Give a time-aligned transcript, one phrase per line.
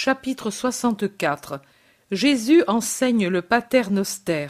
[0.00, 1.60] Chapitre 64
[2.12, 4.46] Jésus enseigne le pater noster.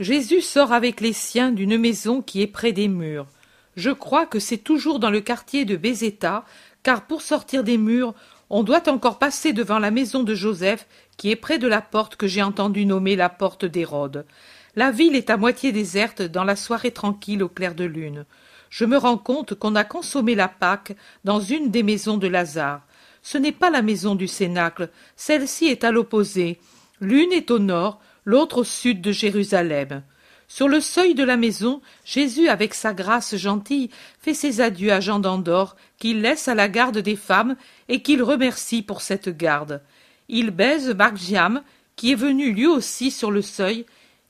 [0.00, 3.28] Jésus sort avec les siens d'une maison qui est près des murs.
[3.76, 6.44] Je crois que c'est toujours dans le quartier de Bézéta,
[6.82, 8.14] car pour sortir des murs,
[8.50, 12.16] on doit encore passer devant la maison de Joseph, qui est près de la porte
[12.16, 14.26] que j'ai entendu nommer la porte d'Hérode.
[14.74, 18.26] La ville est à moitié déserte dans la soirée tranquille au clair de lune.
[18.70, 22.82] Je me rends compte qu'on a consommé la Pâque dans une des maisons de Lazare.
[23.22, 26.60] Ce n'est pas la maison du Cénacle, celle-ci est à l'opposé.
[27.00, 30.02] L'une est au nord, l'autre au sud de Jérusalem.
[30.48, 35.00] Sur le seuil de la maison, Jésus, avec sa grâce gentille, fait ses adieux à
[35.00, 37.54] Jean d'Andorre, qu'il laisse à la garde des femmes
[37.88, 39.82] et qu'il remercie pour cette garde.
[40.28, 41.62] Il baise Margiam,
[41.96, 43.84] qui est venu lui aussi sur le seuil,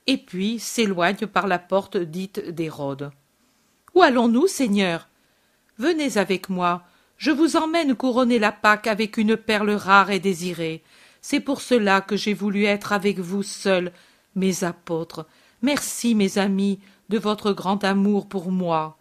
[0.08, 3.12] et puis s'éloigne par la porte dite d'Hérode.
[3.94, 5.08] Où allons-nous, Seigneur?
[5.78, 6.82] Venez avec moi,
[7.18, 10.82] je vous emmène couronner la Pâque avec une perle rare et désirée.
[11.20, 13.92] C'est pour cela que j'ai voulu être avec vous seuls,
[14.36, 15.26] mes apôtres.
[15.60, 18.96] Merci, mes amis, de votre grand amour pour moi.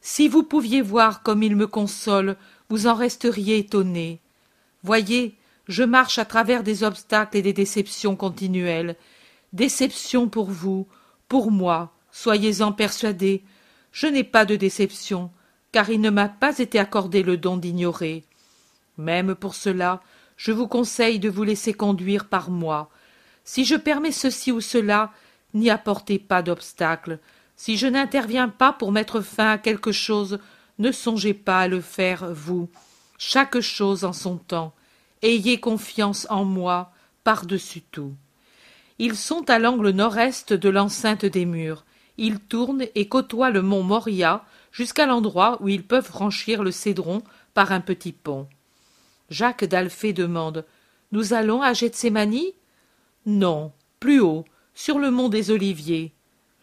[0.00, 2.36] Si vous pouviez voir comme il me console,
[2.68, 4.20] vous en resteriez étonnés.
[4.82, 5.36] Voyez,
[5.68, 8.96] je marche à travers des obstacles et des déceptions continuelles.
[9.52, 10.88] Déception pour vous,
[11.28, 13.44] pour moi, soyez-en persuadés.
[13.92, 15.30] Je n'ai pas de déception,
[15.72, 18.24] car il ne m'a pas été accordé le don d'ignorer.
[18.98, 20.00] Même pour cela,
[20.36, 22.90] je vous conseille de vous laisser conduire par moi.
[23.44, 25.12] Si je permets ceci ou cela,
[25.54, 27.18] n'y apportez pas d'obstacle.
[27.56, 30.38] Si je n'interviens pas pour mettre fin à quelque chose,
[30.78, 32.68] ne songez pas à le faire, vous.
[33.18, 34.72] Chaque chose en son temps.
[35.22, 38.14] Ayez confiance en moi par-dessus tout.
[38.98, 41.84] Ils sont à l'angle nord-est de l'enceinte des murs.
[42.16, 47.22] Ils tournent et côtoient le mont Moria, jusqu'à l'endroit où ils peuvent franchir le Cédron
[47.54, 48.48] par un petit pont.
[49.28, 50.64] Jacques d'Alphée demande
[51.12, 52.54] Nous allons à Gethsémani
[53.26, 56.12] Non, plus haut, sur le mont des Oliviers.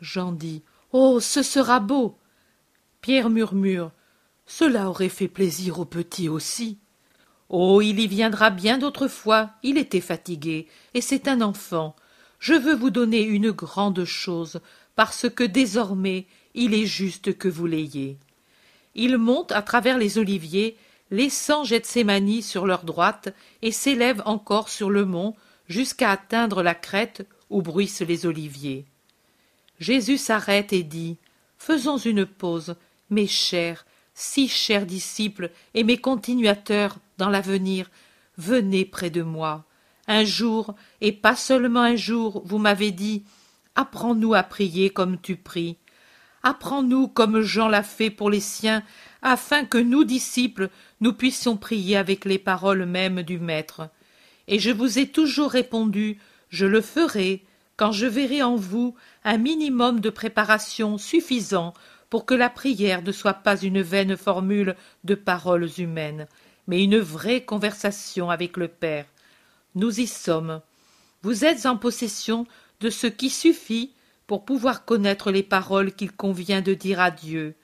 [0.02, 2.18] Jean dit Oh, ce sera beau
[3.02, 3.92] Pierre murmure
[4.46, 6.78] Cela aurait fait plaisir au petit aussi.
[7.50, 11.96] Oh, il y viendra bien d'autres fois, il était fatigué, et c'est un enfant.
[12.40, 14.60] Je veux vous donner une grande chose,
[14.98, 16.26] parce que désormais
[16.56, 18.18] il est juste que vous l'ayez.
[18.96, 20.76] Il monte à travers les oliviers,
[21.12, 25.36] laissant Gethsémani sur leur droite, et s'élève encore sur le mont
[25.70, 28.86] jusqu'à atteindre la crête où bruissent les oliviers.
[29.80, 31.18] Jésus s'arrête et dit
[31.60, 32.76] Faisons une pause,
[33.12, 37.92] mes chers, si chers disciples et mes continuateurs dans l'avenir,
[38.40, 39.64] venez près de moi.
[40.08, 43.24] Un jour, et pas seulement un jour, vous m'avez dit
[43.78, 45.78] Apprends-nous à prier comme tu pries.
[46.42, 48.82] Apprends-nous comme Jean l'a fait pour les siens,
[49.22, 53.88] afin que nous, disciples, nous puissions prier avec les paroles mêmes du Maître.
[54.48, 56.18] Et je vous ai toujours répondu,
[56.50, 57.44] je le ferai,
[57.76, 61.76] quand je verrai en vous un minimum de préparation suffisant
[62.10, 66.26] pour que la prière ne soit pas une vaine formule de paroles humaines,
[66.66, 69.06] mais une vraie conversation avec le Père.
[69.76, 70.62] Nous y sommes.
[71.22, 72.48] Vous êtes en possession
[72.80, 73.94] de ce qui suffit
[74.28, 77.56] pour pouvoir connaître les paroles qu'il convient de dire à Dieu.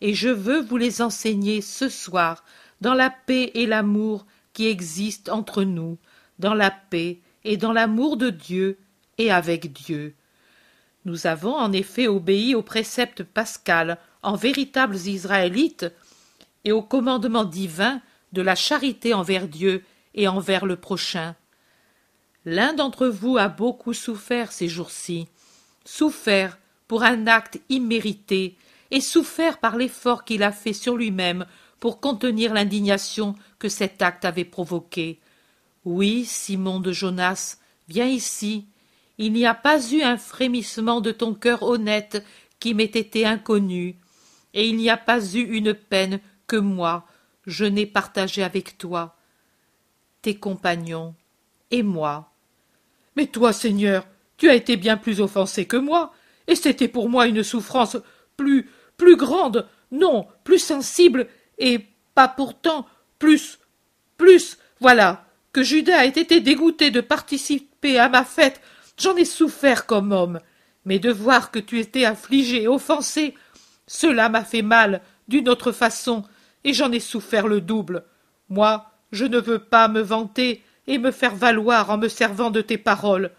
[0.00, 2.44] Et je veux vous les enseigner ce soir,
[2.80, 5.98] dans la paix et l'amour qui existent entre nous,
[6.38, 8.78] dans la paix et dans l'amour de Dieu
[9.18, 10.14] et avec Dieu.
[11.04, 15.86] Nous avons en effet obéi au précepte pascal en véritables Israélites
[16.64, 18.00] et au commandement divin
[18.32, 19.82] de la charité envers Dieu
[20.14, 21.34] et envers le prochain.
[22.46, 25.28] L'un d'entre vous a beaucoup souffert ces jours-ci,
[25.84, 26.58] souffert
[26.88, 28.56] pour un acte immérité
[28.90, 31.46] et souffert par l'effort qu'il a fait sur lui-même
[31.78, 35.20] pour contenir l'indignation que cet acte avait provoquée.
[35.84, 37.58] Oui, Simon de Jonas,
[37.88, 38.66] viens ici.
[39.18, 42.24] Il n'y a pas eu un frémissement de ton cœur honnête
[42.58, 43.96] qui m'ait été inconnu,
[44.54, 47.06] et il n'y a pas eu une peine que moi
[47.46, 49.16] je n'ai partagée avec toi,
[50.22, 51.14] tes compagnons
[51.70, 52.29] et moi.
[53.20, 54.06] Mais toi, Seigneur,
[54.38, 56.14] tu as été bien plus offensé que moi,
[56.46, 57.98] et c'était pour moi une souffrance
[58.38, 61.26] plus plus grande, non, plus sensible,
[61.58, 61.80] et
[62.14, 62.86] pas pourtant
[63.18, 63.58] plus
[64.16, 68.62] plus voilà, que Judas ait été dégoûté de participer à ma fête,
[68.96, 70.40] j'en ai souffert comme homme.
[70.86, 73.34] Mais de voir que tu étais affligé, offensé,
[73.86, 76.24] cela m'a fait mal d'une autre façon,
[76.64, 78.02] et j'en ai souffert le double.
[78.48, 82.60] Moi, je ne veux pas me vanter et me faire valoir en me servant de
[82.60, 83.30] tes paroles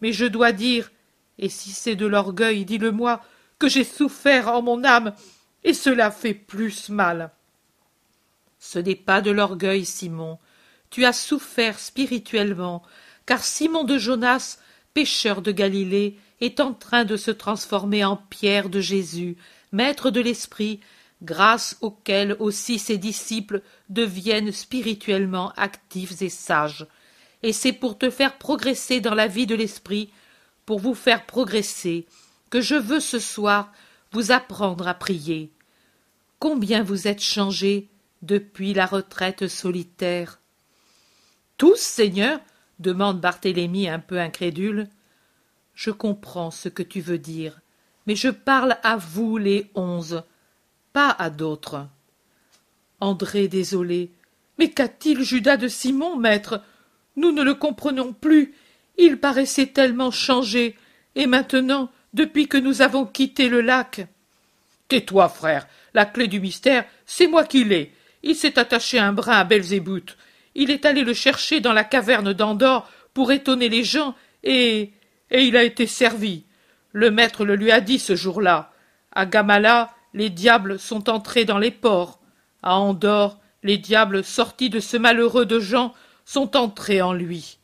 [0.00, 0.90] mais je dois dire,
[1.38, 3.22] et si c'est de l'orgueil, dis-le-moi,
[3.58, 5.14] que j'ai souffert en mon âme,
[5.64, 7.30] et cela fait plus mal.
[8.58, 10.38] Ce n'est pas de l'orgueil, Simon.
[10.90, 12.82] tu as souffert spirituellement,
[13.26, 14.58] car Simon de Jonas,
[14.94, 19.36] pêcheur de Galilée, est en train de se transformer en pierre de Jésus,
[19.72, 20.80] maître de l'esprit,
[21.22, 26.86] grâce auquel aussi ses disciples deviennent spirituellement actifs et sages.
[27.42, 30.10] Et c'est pour te faire progresser dans la vie de l'esprit,
[30.64, 32.06] pour vous faire progresser,
[32.50, 33.72] que je veux ce soir
[34.12, 35.50] vous apprendre à prier.
[36.38, 37.88] Combien vous êtes changés
[38.22, 40.40] depuis la retraite solitaire?
[41.56, 42.40] Tous, Seigneur
[42.78, 44.88] demande Barthélemy un peu incrédule.
[45.74, 47.60] Je comprends ce que tu veux dire,
[48.06, 50.22] mais je parle à vous les onze,
[50.96, 51.86] pas à d'autres.
[53.00, 54.12] André désolé.
[54.58, 56.62] Mais qu'a-t-il Judas de Simon, maître?
[57.16, 58.54] Nous ne le comprenons plus.
[58.96, 60.74] Il paraissait tellement changé,
[61.14, 64.06] et maintenant, depuis que nous avons quitté le lac.
[64.88, 65.66] Tais-toi, frère.
[65.92, 67.92] La clé du mystère, c'est moi qui l'ai.
[68.22, 70.16] Il s'est attaché un brin à Belzébuth.
[70.54, 74.92] Il est allé le chercher dans la caverne d'Andorre pour étonner les gens, et
[75.30, 76.44] et il a été servi.
[76.92, 78.72] Le maître le lui a dit ce jour-là.
[79.12, 82.18] À Gamala, les diables sont entrés dans les ports.
[82.62, 87.58] À Andorre, les diables sortis de ce malheureux de Jean sont entrés en lui.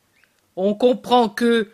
[0.55, 1.71] On comprend que.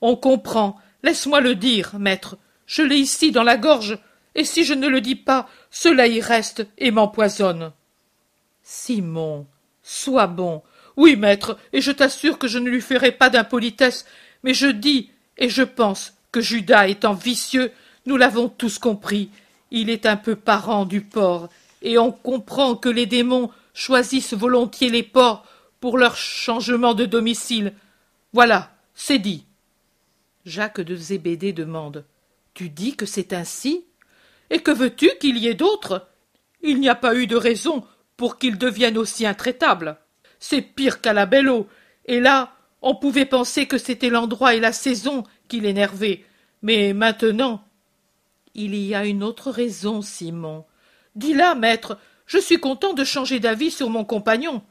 [0.00, 0.80] On comprend.
[1.02, 2.38] Laisse-moi le dire, maître.
[2.66, 3.98] Je l'ai ici dans la gorge,
[4.34, 7.72] et si je ne le dis pas, cela y reste et m'empoisonne.
[8.62, 9.46] Simon,
[9.82, 10.62] sois bon.
[10.96, 14.06] Oui, maître, et je t'assure que je ne lui ferai pas d'impolitesse,
[14.44, 17.70] mais je dis et je pense que Judas étant vicieux,
[18.06, 19.30] nous l'avons tous compris,
[19.74, 21.48] il est un peu parent du porc,
[21.80, 25.44] et on comprend que les démons choisissent volontiers les porcs
[25.80, 27.72] pour leur changement de domicile.
[28.34, 29.46] Voilà, c'est dit.
[30.44, 32.04] Jacques de Zébédée demande.
[32.52, 33.86] Tu dis que c'est ainsi?
[34.50, 36.06] Et que veux-tu qu'il y ait d'autres?
[36.60, 37.82] Il n'y a pas eu de raison
[38.18, 39.96] pour qu'ils deviennent aussi intraitables.
[40.38, 41.66] C'est pire qu'à la belle eau,
[42.04, 42.52] et là,
[42.82, 46.24] on pouvait penser que c'était l'endroit et la saison qui l'énervaient.
[46.60, 47.64] Mais maintenant.
[48.54, 50.64] Il y a une autre raison, Simon.
[51.16, 51.98] Dis-la, maître.
[52.26, 54.62] Je suis content de changer d'avis sur mon compagnon.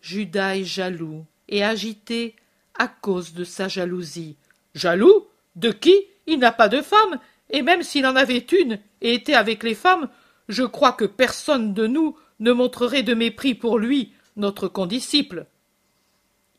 [0.00, 2.36] Judas est jaloux et agité
[2.78, 4.36] à cause de sa jalousie.
[4.74, 5.94] Jaloux De qui?
[6.26, 7.18] Il n'a pas de femme,
[7.50, 10.08] et même s'il en avait une et était avec les femmes,
[10.48, 15.46] je crois que personne de nous ne montrerait de mépris pour lui, notre condisciple.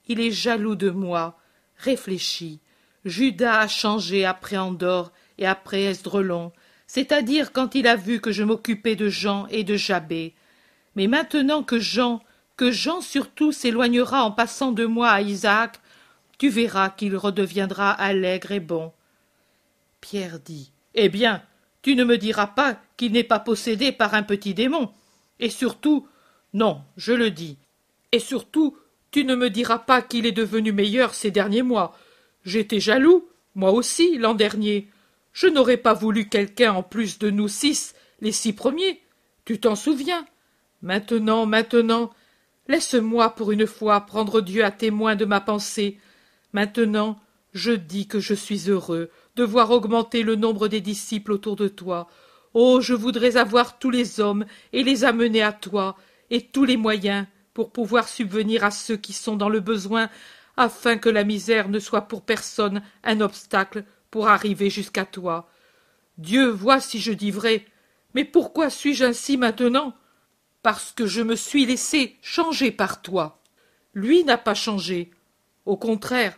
[0.07, 1.39] Il est jaloux de moi.
[1.77, 2.59] Réfléchis.
[3.05, 6.51] Judas a changé après Andorre et après Esdrelon,
[6.85, 10.35] c'est-à-dire quand il a vu que je m'occupais de Jean et de Jabé.
[10.95, 12.21] Mais maintenant que Jean,
[12.57, 15.79] que Jean surtout s'éloignera en passant de moi à Isaac,
[16.37, 18.91] tu verras qu'il redeviendra allègre et bon.
[20.01, 20.71] Pierre dit.
[20.95, 21.43] Eh bien,
[21.81, 24.91] tu ne me diras pas qu'il n'est pas possédé par un petit démon.
[25.39, 26.07] Et surtout,
[26.53, 27.57] non, je le dis.
[28.11, 28.77] Et surtout,
[29.11, 31.97] tu ne me diras pas qu'il est devenu meilleur ces derniers mois.
[32.43, 34.89] J'étais jaloux, moi aussi, l'an dernier.
[35.41, 39.01] Je n'aurais pas voulu quelqu'un en plus de nous six, les six premiers.
[39.45, 40.25] Tu t'en souviens?
[40.81, 42.09] Maintenant, maintenant,
[42.67, 45.97] laisse-moi pour une fois prendre Dieu à témoin de ma pensée.
[46.51, 47.21] Maintenant,
[47.53, 51.69] je dis que je suis heureux de voir augmenter le nombre des disciples autour de
[51.69, 52.09] toi.
[52.53, 54.43] Oh, je voudrais avoir tous les hommes
[54.73, 55.95] et les amener à toi,
[56.29, 60.09] et tous les moyens, pour pouvoir subvenir à ceux qui sont dans le besoin,
[60.57, 65.49] afin que la misère ne soit pour personne un obstacle pour arriver jusqu'à toi.
[66.17, 67.65] Dieu voit si je dis vrai.
[68.13, 69.95] Mais pourquoi suis-je ainsi maintenant?
[70.63, 73.41] Parce que je me suis laissé changer par toi.
[73.93, 75.11] Lui n'a pas changé.
[75.65, 76.37] Au contraire.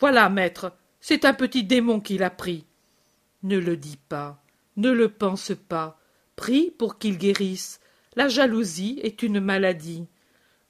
[0.00, 2.66] Voilà, maître, c'est un petit démon qui l'a pris.
[3.42, 4.42] Ne le dis pas,
[4.76, 5.98] ne le pense pas.
[6.34, 7.80] Prie pour qu'il guérisse.
[8.14, 10.06] La jalousie est une maladie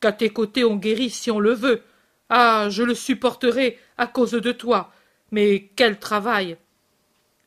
[0.00, 1.82] qu'à tes côtés on guérit si on le veut.
[2.28, 2.68] Ah.
[2.70, 4.92] Je le supporterai à cause de toi.
[5.30, 6.56] Mais quel travail.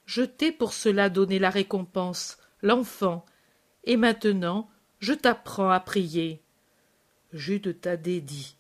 [0.06, 3.26] Je t'ai pour cela donné la récompense, l'enfant,
[3.84, 4.70] et maintenant
[5.00, 6.42] je t'apprends à prier.
[7.32, 8.56] Jude Thaddée dit.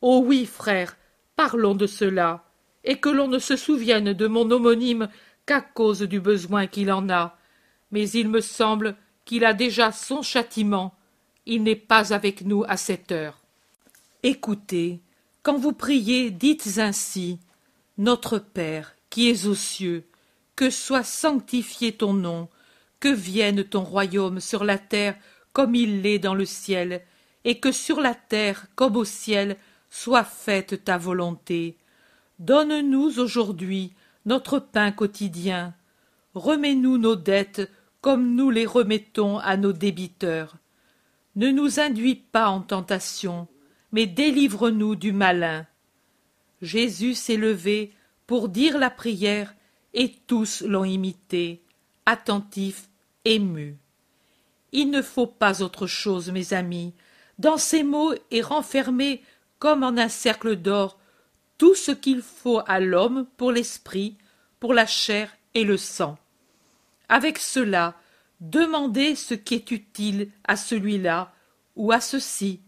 [0.00, 0.96] Oh oui, frère,
[1.36, 2.44] parlons de cela,
[2.84, 5.08] et que l'on ne se souvienne de mon homonyme
[5.46, 7.36] qu'à cause du besoin qu'il en a.
[7.90, 10.94] Mais il me semble qu'il a déjà son châtiment.
[11.46, 13.40] Il n'est pas avec nous à cette heure.
[14.22, 15.00] Écoutez,
[15.42, 17.38] quand vous priez, dites ainsi
[17.98, 20.04] Notre Père, qui es aux cieux,
[20.56, 22.48] que soit sanctifié ton nom,
[23.00, 25.16] que vienne ton royaume sur la terre
[25.52, 27.02] comme il l'est dans le ciel,
[27.44, 29.56] et que sur la terre comme au ciel
[29.90, 31.76] soit faite ta volonté.
[32.38, 33.92] Donne-nous aujourd'hui
[34.24, 35.74] notre pain quotidien.
[36.34, 37.70] Remets-nous nos dettes
[38.00, 40.56] comme nous les remettons à nos débiteurs.
[41.36, 43.48] Ne nous induis pas en tentation,
[43.92, 45.66] mais délivre-nous du malin.
[46.62, 47.92] Jésus s'est levé
[48.26, 49.54] pour dire la prière,
[49.94, 51.60] et tous l'ont imité,
[52.06, 52.88] attentifs,
[53.26, 53.76] émus.
[54.72, 56.94] Il ne faut pas autre chose, mes amis.
[57.38, 59.22] Dans ces mots est renfermé,
[59.58, 60.98] comme en un cercle d'or,
[61.58, 64.16] tout ce qu'il faut à l'homme pour l'esprit,
[64.60, 66.16] pour la chair et le sang.
[67.08, 67.94] Avec cela,
[68.40, 71.34] demandez ce qui est utile à celui-là
[71.76, 72.60] ou à ceci.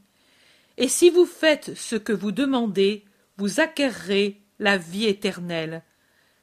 [0.77, 3.05] Et si vous faites ce que vous demandez,
[3.37, 5.83] vous acquerrez la vie éternelle.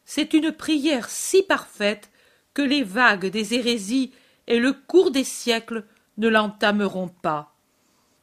[0.06, 2.10] C'est une prière si parfaite
[2.54, 4.12] que les vagues des hérésies
[4.48, 5.86] et le cours des siècles
[6.18, 7.56] ne l'entameront pas.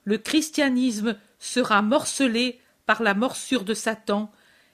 [0.04, 4.30] Le christianisme sera morcelé par la morsure de Satan,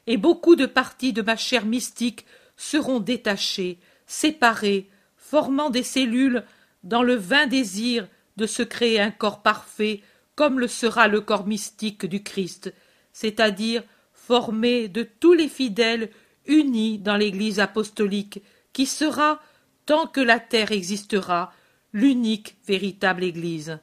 [0.06, 6.44] et beaucoup de parties de ma chair mystique seront détachées, séparées, formant des cellules
[6.82, 10.02] dans le vain désir de se créer un corps parfait
[10.34, 12.74] comme le sera le corps mystique du Christ,
[13.14, 16.10] c'est-à-dire formé de tous les fidèles
[16.46, 18.42] unis dans l'Église apostolique,
[18.74, 19.40] qui sera,
[19.86, 21.52] tant que la terre existera,
[21.92, 23.78] l'unique véritable Église.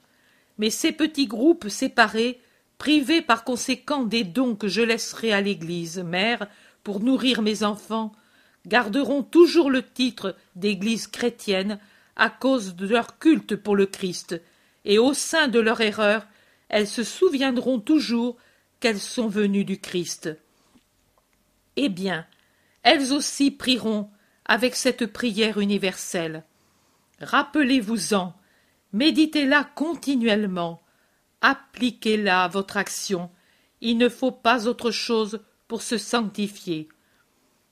[0.58, 2.40] Mais ces petits groupes séparés,
[2.78, 6.48] privés par conséquent des dons que je laisserai à l'Église mère
[6.84, 8.12] pour nourrir mes enfants,
[8.68, 11.80] garderont toujours le titre d'Église chrétienne
[12.16, 14.40] à cause de leur culte pour le Christ,
[14.84, 16.28] et au sein de leur erreur,
[16.68, 18.36] elles se souviendront toujours
[18.82, 20.38] qu'elles sont venues du Christ.
[21.78, 22.26] Eh bien,
[22.84, 24.10] elles aussi prieront
[24.44, 26.44] avec cette prière universelle.
[27.22, 28.34] Rappelez-vous-en,
[28.92, 30.82] méditez-la continuellement,
[31.40, 33.30] appliquez-la à votre action.
[33.80, 36.90] Il ne faut pas autre chose pour se sanctifier.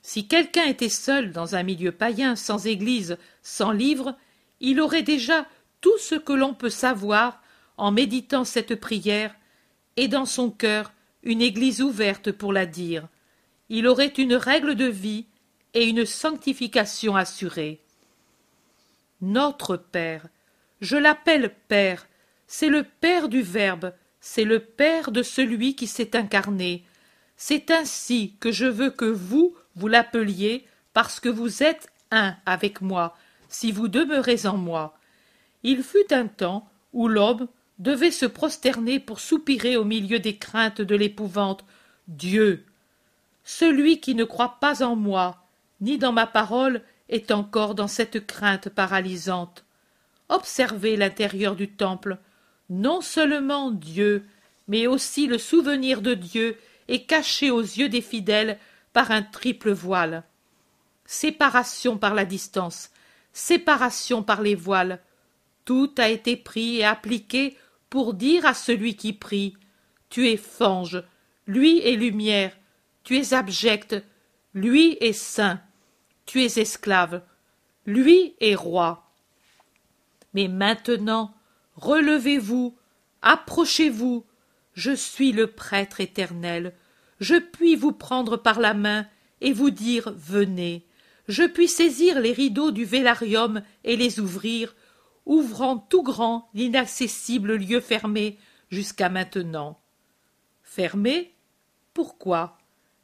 [0.02, 4.16] Si quelqu'un était seul dans un milieu païen, sans église, sans livre,
[4.62, 5.46] il aurait déjà
[5.82, 7.42] tout ce que l'on peut savoir
[7.78, 9.36] en méditant cette prière,
[9.98, 13.08] et dans son cœur une église ouverte pour la dire.
[13.70, 15.26] Il aurait une règle de vie
[15.74, 17.82] et une sanctification assurée.
[19.22, 20.28] Notre Père,
[20.82, 22.08] je l'appelle Père,
[22.48, 26.84] c'est le Père du Verbe, c'est le Père de celui qui s'est incarné.
[27.36, 32.82] C'est ainsi que je veux que vous, vous l'appeliez, parce que vous êtes un avec
[32.82, 33.16] moi,
[33.50, 34.98] si vous demeurez en moi.
[35.64, 37.48] Il fut un temps où l'homme
[37.80, 41.64] devait se prosterner pour soupirer au milieu des craintes de l'épouvante.
[42.08, 42.66] Dieu.
[43.44, 45.44] Celui qui ne croit pas en moi,
[45.82, 49.64] ni dans ma parole, est encore dans cette crainte paralysante.
[50.28, 52.18] Observez l'intérieur du temple.
[52.70, 54.26] Non seulement Dieu,
[54.68, 56.58] mais aussi le souvenir de Dieu
[56.88, 58.60] est caché aux yeux des fidèles
[58.94, 60.24] par un triple voile.
[61.06, 62.92] Séparation par la distance,
[63.34, 65.00] séparation par les voiles.
[65.66, 67.58] Tout a été pris et appliqué
[67.90, 69.56] pour dire à celui qui prie
[70.10, 71.04] Tu es fange,
[71.48, 72.56] lui est lumière,
[73.04, 73.96] tu es abject,
[74.54, 75.62] lui est saint,
[76.26, 77.24] tu es esclave,
[77.86, 79.12] lui est roi.
[80.34, 81.34] Mais maintenant,
[81.76, 82.78] relevez-vous,
[83.22, 84.26] approchez-vous,
[84.74, 86.74] je suis le prêtre éternel,
[87.20, 89.08] je puis vous prendre par la main
[89.42, 90.86] et vous dire Venez.
[91.28, 94.76] Je puis saisir les rideaux du vélarium et les ouvrir,
[95.30, 99.80] ouvrant tout grand l'inaccessible lieu fermé jusqu'à maintenant.
[100.64, 101.36] Fermé?
[101.94, 102.58] Pourquoi?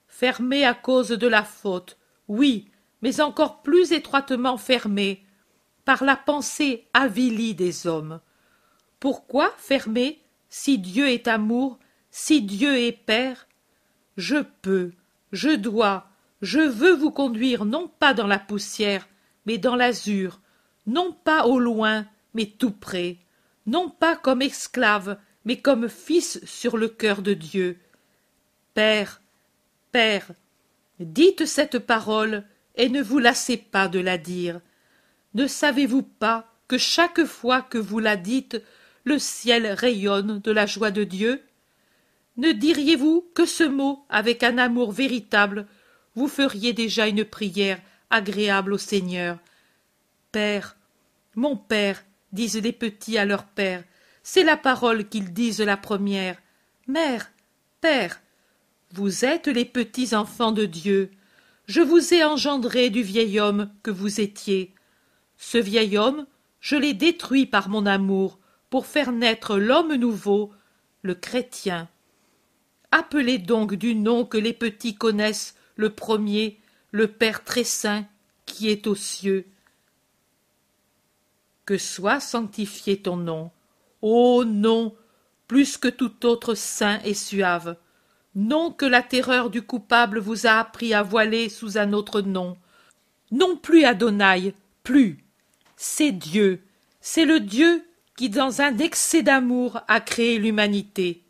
[0.08, 2.72] Fermé à cause de la faute, oui,
[3.04, 5.24] mais encore plus étroitement fermé
[5.86, 8.20] par la pensée avilie des hommes.
[9.00, 11.78] Pourquoi fermé si Dieu est amour,
[12.10, 13.48] si Dieu est Père?
[14.18, 14.94] Je peux,
[15.32, 16.08] je dois,
[16.42, 19.08] je veux vous conduire non pas dans la poussière,
[19.46, 20.40] mais dans l'azur,
[20.88, 23.18] non pas au loin, mais tout près,
[23.66, 27.80] non pas comme esclave, mais comme fils sur le cœur de Dieu.
[28.74, 29.22] Père,
[29.92, 30.32] Père,
[31.00, 32.44] dites cette parole
[32.76, 34.60] et ne vous lassez pas de la dire.
[35.34, 38.62] Ne savez-vous pas que chaque fois que vous la dites,
[39.06, 41.42] le ciel rayonne de la joie de Dieu?
[42.38, 45.68] Ne diriez-vous que ce mot, avec un amour véritable,
[46.16, 49.38] vous feriez déjà une prière agréable au Seigneur?
[50.32, 50.76] Père,
[51.36, 53.84] mon Père, disent les petits à leur père.
[54.24, 56.38] C'est la parole qu'ils disent la première.
[56.88, 57.32] Mère,
[57.82, 58.22] Père,
[58.92, 61.12] vous êtes les petits enfants de Dieu.
[61.68, 64.74] Je vous ai engendré du vieil homme que vous étiez.
[65.38, 66.26] Ce vieil homme,
[66.60, 68.40] je l'ai détruit par mon amour,
[68.70, 70.52] pour faire naître l'homme nouveau,
[71.02, 71.88] le chrétien.
[72.92, 76.60] Appelez donc du nom que les petits connaissent le premier,
[76.92, 78.06] le Père très saint,
[78.46, 79.46] qui est aux cieux
[81.66, 83.52] que soit sanctifié ton nom.
[84.02, 84.96] Ô nom,
[85.48, 87.78] plus que tout autre saint et suave.
[88.36, 92.58] Non que la terreur du coupable vous a appris à voiler sous un autre nom.
[93.32, 94.54] Non plus Adonai,
[94.84, 95.24] plus.
[95.78, 96.62] C'est Dieu,
[97.02, 101.24] c'est le Dieu qui, dans un excès d'amour, a créé l'humanité.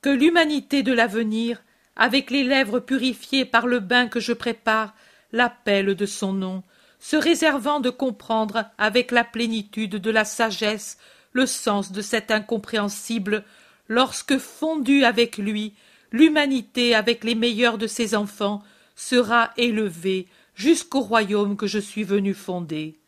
[0.00, 1.62] Que l'humanité de l'avenir,
[1.96, 4.94] avec les lèvres purifiées par le bain que je prépare,
[5.32, 6.62] l'appelle de son nom,
[7.06, 10.98] se réservant de comprendre avec la plénitude de la sagesse
[11.30, 13.44] le sens de cet incompréhensible,
[13.86, 15.74] lorsque fondue avec lui,
[16.10, 18.60] l'humanité avec les meilleurs de ses enfants
[18.96, 22.98] sera élevée jusqu'au royaume que je suis venu fonder.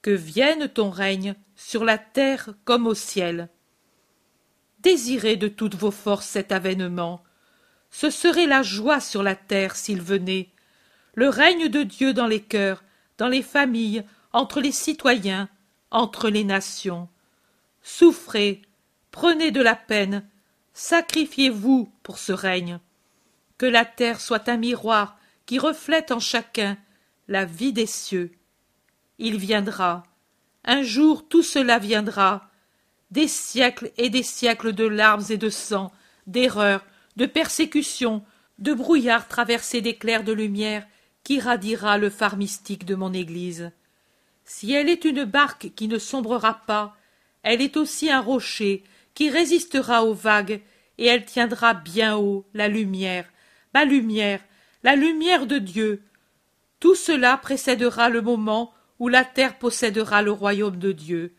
[0.00, 3.48] Que vienne ton règne sur la terre comme au ciel.
[4.78, 7.24] Désirez de toutes vos forces cet avènement.
[7.90, 10.50] Ce serait la joie sur la terre s'il venait,
[11.16, 12.84] le règne de Dieu dans les cœurs,
[13.18, 15.48] dans les familles, entre les citoyens,
[15.90, 17.08] entre les nations.
[17.82, 18.62] Souffrez,
[19.10, 20.28] prenez de la peine,
[20.74, 22.78] sacrifiez-vous pour ce règne.
[23.56, 26.76] Que la terre soit un miroir qui reflète en chacun
[27.28, 28.32] la vie des cieux.
[29.18, 30.02] Il viendra,
[30.64, 32.50] un jour tout cela viendra,
[33.10, 35.90] des siècles et des siècles de larmes et de sang,
[36.26, 36.84] d'erreurs,
[37.16, 38.22] de persécutions,
[38.58, 40.86] de brouillards traversés d'éclairs de lumière
[41.26, 43.72] qui radiera le phare mystique de mon Église.
[44.44, 46.96] Si elle est une barque qui ne sombrera pas,
[47.42, 50.62] elle est aussi un rocher qui résistera aux vagues,
[50.98, 53.24] et elle tiendra bien haut la lumière,
[53.74, 54.38] ma lumière,
[54.84, 56.00] la lumière de Dieu.
[56.78, 61.34] Tout cela précédera le moment où la terre possédera le royaume de Dieu.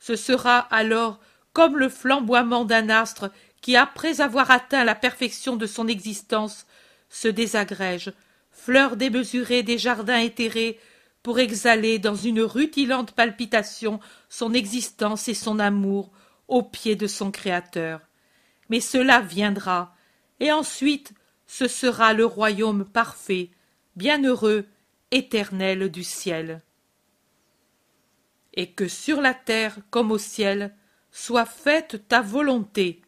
[0.00, 1.20] Ce sera alors
[1.52, 3.30] comme le flamboiement d'un astre
[3.60, 6.66] qui, après avoir atteint la perfection de son existence,
[7.08, 8.12] se désagrège,
[8.58, 10.78] fleur démesurée des jardins éthérés,
[11.22, 16.10] pour exhaler dans une rutilante palpitation son existence et son amour
[16.48, 18.00] aux pieds de son Créateur.
[18.68, 19.94] Mais cela viendra,
[20.40, 21.12] et ensuite
[21.46, 23.50] ce sera le royaume parfait,
[23.96, 24.66] bienheureux,
[25.10, 26.62] éternel du ciel.
[28.54, 30.74] Et que sur la terre comme au ciel
[31.10, 33.02] soit faite ta volonté.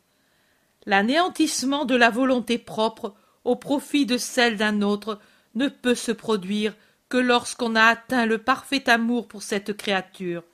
[0.87, 5.21] L'anéantissement de la volonté propre au profit de celle d'un autre
[5.55, 6.75] ne peut se produire
[7.09, 10.45] que lorsqu'on a atteint le parfait amour pour cette créature.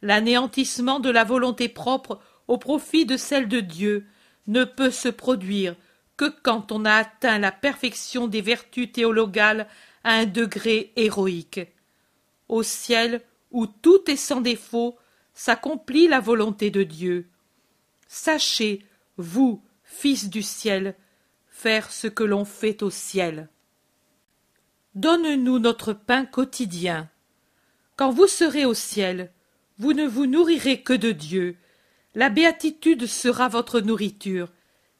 [0.00, 4.06] L'anéantissement de la volonté propre au profit de celle de Dieu
[4.46, 5.74] ne peut se produire
[6.16, 9.68] que quand on a atteint la perfection des vertus théologales
[10.04, 11.60] à un degré héroïque.
[12.48, 14.96] Au ciel, où tout est sans défaut,
[15.34, 17.28] s'accomplit la volonté de Dieu.
[18.06, 18.84] Sachez,
[19.16, 20.94] vous, fils du ciel,
[21.48, 23.48] faire ce que l'on fait au ciel.
[24.98, 27.08] Donne-nous notre pain quotidien.
[27.94, 29.30] Quand vous serez au ciel,
[29.78, 31.56] vous ne vous nourrirez que de Dieu.
[32.16, 34.48] La béatitude sera votre nourriture.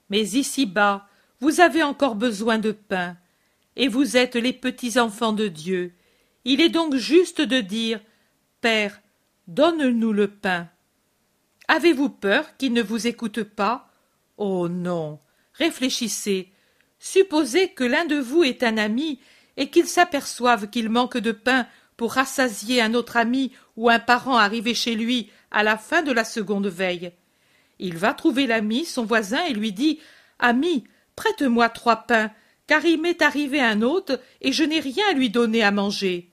[0.08, 1.08] Mais ici-bas,
[1.40, 3.16] vous avez encore besoin de pain.
[3.74, 5.92] Et vous êtes les petits enfants de Dieu.
[6.44, 8.00] Il est donc juste de dire
[8.60, 9.00] Père,
[9.48, 10.68] donne-nous le pain.
[11.66, 13.90] Avez-vous peur qu'il ne vous écoute pas?
[14.36, 15.18] Oh non.
[15.54, 16.52] Réfléchissez.
[17.00, 19.18] Supposez que l'un de vous est un ami
[19.58, 21.66] et qu'il s'aperçoive qu'il manque de pain
[21.98, 26.12] pour rassasier un autre ami ou un parent arrivé chez lui à la fin de
[26.12, 27.12] la seconde veille.
[27.80, 29.98] Il va trouver l'ami, son voisin, et lui dit
[30.38, 30.84] Ami,
[31.16, 32.30] prête-moi trois pains,
[32.68, 36.30] car il m'est arrivé un hôte et je n'ai rien à lui donner à manger.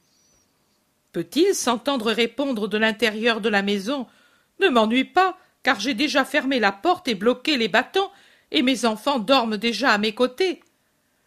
[1.11, 4.05] Peut-il s'entendre répondre de l'intérieur de la maison
[4.59, 8.11] Ne m'ennuie pas, car j'ai déjà fermé la porte et bloqué les battants,
[8.51, 10.61] et mes enfants dorment déjà à mes côtés.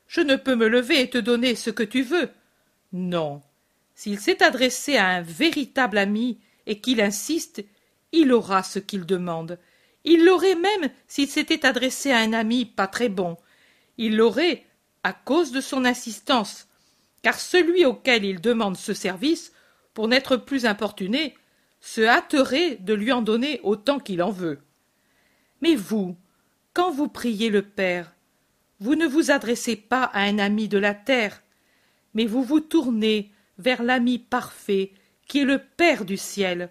[0.08, 2.30] Je ne peux me lever et te donner ce que tu veux.
[2.92, 3.42] Non.
[3.94, 7.64] S'il s'est adressé à un véritable ami et qu'il insiste,
[8.12, 9.58] il aura ce qu'il demande.
[10.04, 13.36] Il l'aurait même s'il s'était adressé à un ami pas très bon.
[13.98, 14.64] Il l'aurait
[15.04, 16.68] à cause de son insistance,
[17.22, 19.52] car celui auquel il demande ce service,
[19.92, 21.34] pour n'être plus importuné,
[21.80, 24.60] se hâterait de lui en donner autant qu'il en veut.
[25.60, 26.16] Mais vous,
[26.72, 28.14] quand vous priez le Père,
[28.80, 31.42] vous ne vous adressez pas à un ami de la terre,
[32.14, 34.92] mais vous vous tournez vers l'ami parfait
[35.26, 36.70] qui est le Père du ciel.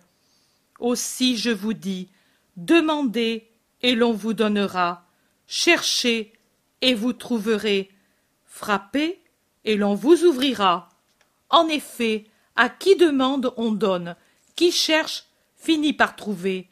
[0.79, 2.09] Aussi je vous dis,
[2.55, 3.47] demandez
[3.81, 5.05] et l'on vous donnera,
[5.47, 6.33] cherchez
[6.81, 7.89] et vous trouverez,
[8.45, 9.21] frappez
[9.65, 10.89] et l'on vous ouvrira.
[11.49, 14.15] En effet, à qui demande on donne,
[14.55, 16.69] qui cherche finit par trouver,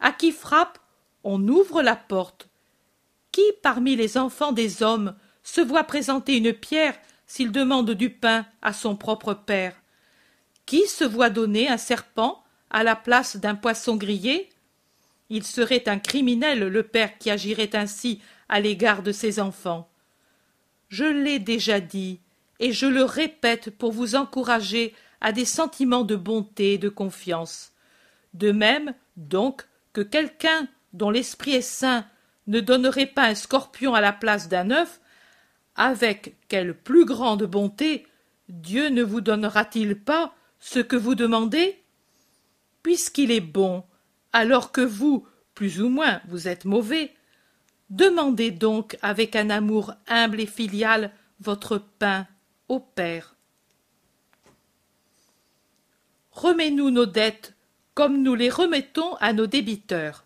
[0.00, 0.78] à qui frappe
[1.24, 2.48] on ouvre la porte.
[3.34, 6.94] Qui parmi les enfants des hommes se voit présenter une pierre
[7.26, 9.74] s'il demande du pain à son propre père?
[10.66, 14.50] Qui se voit donner un serpent à la place d'un poisson grillé?
[15.30, 19.90] Il serait un criminel, le père qui agirait ainsi à l'égard de ses enfants.
[20.88, 22.20] Je l'ai déjà dit,
[22.60, 27.72] et je le répète pour vous encourager à des sentiments de bonté et de confiance.
[28.32, 32.06] De même, donc, que quelqu'un dont l'esprit est saint
[32.46, 35.00] ne donnerait pas un scorpion à la place d'un œuf,
[35.76, 38.06] avec quelle plus grande bonté
[38.48, 41.82] Dieu ne vous donnera-t-il pas ce que vous demandez
[42.82, 43.84] Puisqu'il est bon,
[44.32, 47.14] alors que vous, plus ou moins, vous êtes mauvais,
[47.90, 52.26] demandez donc avec un amour humble et filial votre pain
[52.68, 53.36] au Père.
[56.32, 57.54] Remets-nous nos dettes
[57.94, 60.23] comme nous les remettons à nos débiteurs.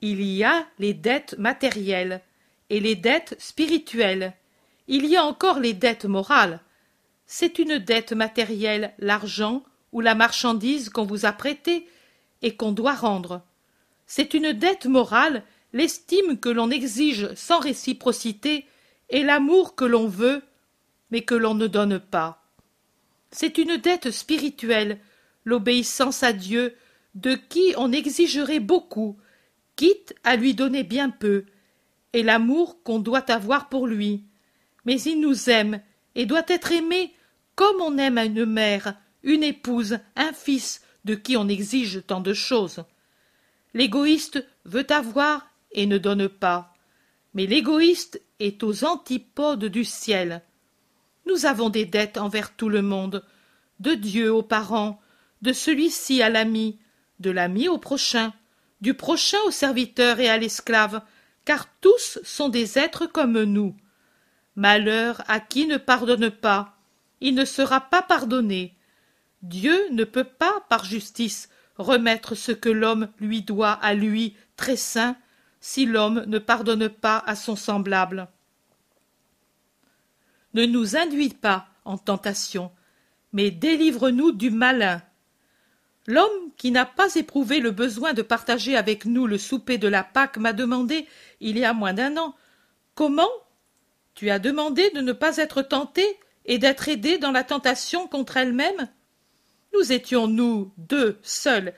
[0.00, 2.22] Il y a les dettes matérielles
[2.70, 4.34] et les dettes spirituelles.
[4.86, 6.60] Il y a encore les dettes morales.
[7.26, 11.86] C'est une dette matérielle, l'argent ou la marchandise qu'on vous a prêtée
[12.42, 13.42] et qu'on doit rendre.
[14.06, 18.66] C'est une dette morale, l'estime que l'on exige sans réciprocité
[19.10, 20.42] et l'amour que l'on veut,
[21.10, 22.42] mais que l'on ne donne pas.
[23.30, 24.98] C'est une dette spirituelle,
[25.44, 26.74] l'obéissance à Dieu,
[27.14, 29.18] de qui on exigerait beaucoup,
[29.78, 31.44] quitte à lui donner bien peu,
[32.12, 34.24] et l'amour qu'on doit avoir pour lui.
[34.84, 35.80] Mais il nous aime,
[36.16, 37.14] et doit être aimé
[37.54, 42.34] comme on aime une mère, une épouse, un fils, de qui on exige tant de
[42.34, 42.84] choses.
[43.72, 46.74] L'égoïste veut avoir et ne donne pas.
[47.34, 50.42] Mais l'égoïste est aux antipodes du ciel.
[51.24, 53.24] Nous avons des dettes envers tout le monde,
[53.78, 55.00] de Dieu aux parents,
[55.42, 56.80] de celui-ci à l'ami,
[57.20, 58.32] de l'ami au prochain,
[58.80, 61.02] du prochain au serviteur et à l'esclave,
[61.44, 63.76] car tous sont des êtres comme nous.
[64.56, 66.76] Malheur à qui ne pardonne pas,
[67.20, 68.76] il ne sera pas pardonné.
[69.42, 74.76] Dieu ne peut pas, par justice, remettre ce que l'homme lui doit à lui, très
[74.76, 75.16] saint,
[75.60, 78.28] si l'homme ne pardonne pas à son semblable.
[80.54, 82.72] Ne nous induis pas en tentation,
[83.32, 85.02] mais délivre-nous du malin.
[86.08, 90.02] L'homme qui n'a pas éprouvé le besoin de partager avec nous le souper de la
[90.02, 91.06] Pâque m'a demandé,
[91.40, 92.34] il y a moins d'un an,
[92.94, 93.30] Comment
[94.14, 96.04] Tu as demandé de ne pas être tenté
[96.46, 98.88] et d'être aidé dans la tentation contre elle-même?
[99.72, 101.74] Nous étions, nous, deux, seuls.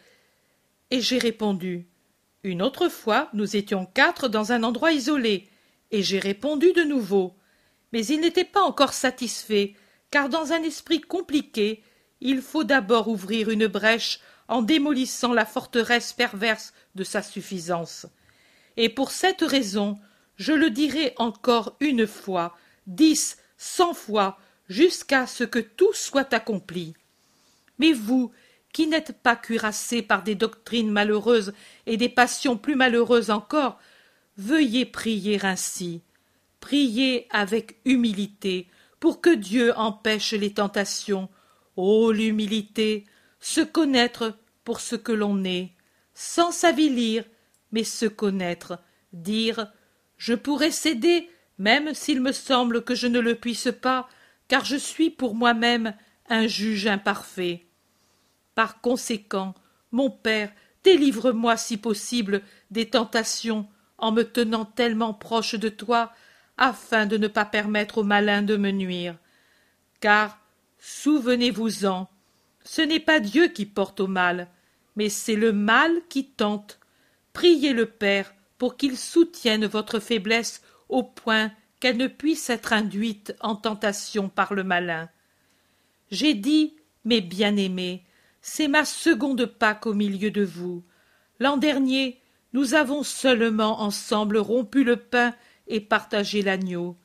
[0.90, 1.88] Et j'ai répondu.
[2.42, 5.46] Une autre fois, nous étions quatre dans un endroit isolé,
[5.90, 7.34] et j'ai répondu de nouveau.
[7.92, 9.74] Mais il n'était pas encore satisfait,
[10.10, 11.82] car dans un esprit compliqué,
[12.20, 18.06] il faut d'abord ouvrir une brèche en démolissant la forteresse perverse de sa suffisance.
[18.76, 19.98] Et pour cette raison,
[20.36, 22.56] je le dirai encore une fois,
[22.86, 26.94] dix, cent fois, jusqu'à ce que tout soit accompli.
[27.78, 28.32] Mais vous,
[28.72, 31.52] qui n'êtes pas cuirassés par des doctrines malheureuses
[31.86, 33.78] et des passions plus malheureuses encore,
[34.36, 36.02] veuillez prier ainsi.
[36.60, 38.68] Priez avec humilité,
[39.00, 41.28] pour que Dieu empêche les tentations.
[41.76, 43.06] Ô l'humilité,
[43.40, 45.70] se connaître pour ce que l'on est,
[46.14, 47.24] sans s'avilir,
[47.72, 48.78] mais se connaître,
[49.12, 49.72] dire
[50.16, 54.08] Je pourrais céder, même s'il me semble que je ne le puisse pas,
[54.48, 55.94] car je suis pour moi-même
[56.28, 57.66] un juge imparfait.
[58.54, 59.54] Par conséquent,
[59.92, 60.52] mon Père,
[60.84, 66.12] délivre-moi si possible des tentations en me tenant tellement proche de toi,
[66.56, 69.16] afin de ne pas permettre au malin de me nuire.
[70.00, 70.38] Car,
[70.80, 72.08] souvenez-vous-en,
[72.64, 74.48] ce n'est pas Dieu qui porte au mal,
[74.96, 76.80] mais c'est le mal qui tente.
[77.32, 83.34] Priez le Père pour qu'il soutienne votre faiblesse au point qu'elle ne puisse être induite
[83.40, 85.08] en tentation par le malin.
[86.10, 88.04] J'ai dit, mes bien-aimés,
[88.42, 90.84] c'est ma seconde Pâque au milieu de vous.
[91.38, 92.20] L'an dernier,
[92.52, 95.34] nous avons seulement ensemble rompu le pain
[95.68, 96.96] et partagé l'agneau.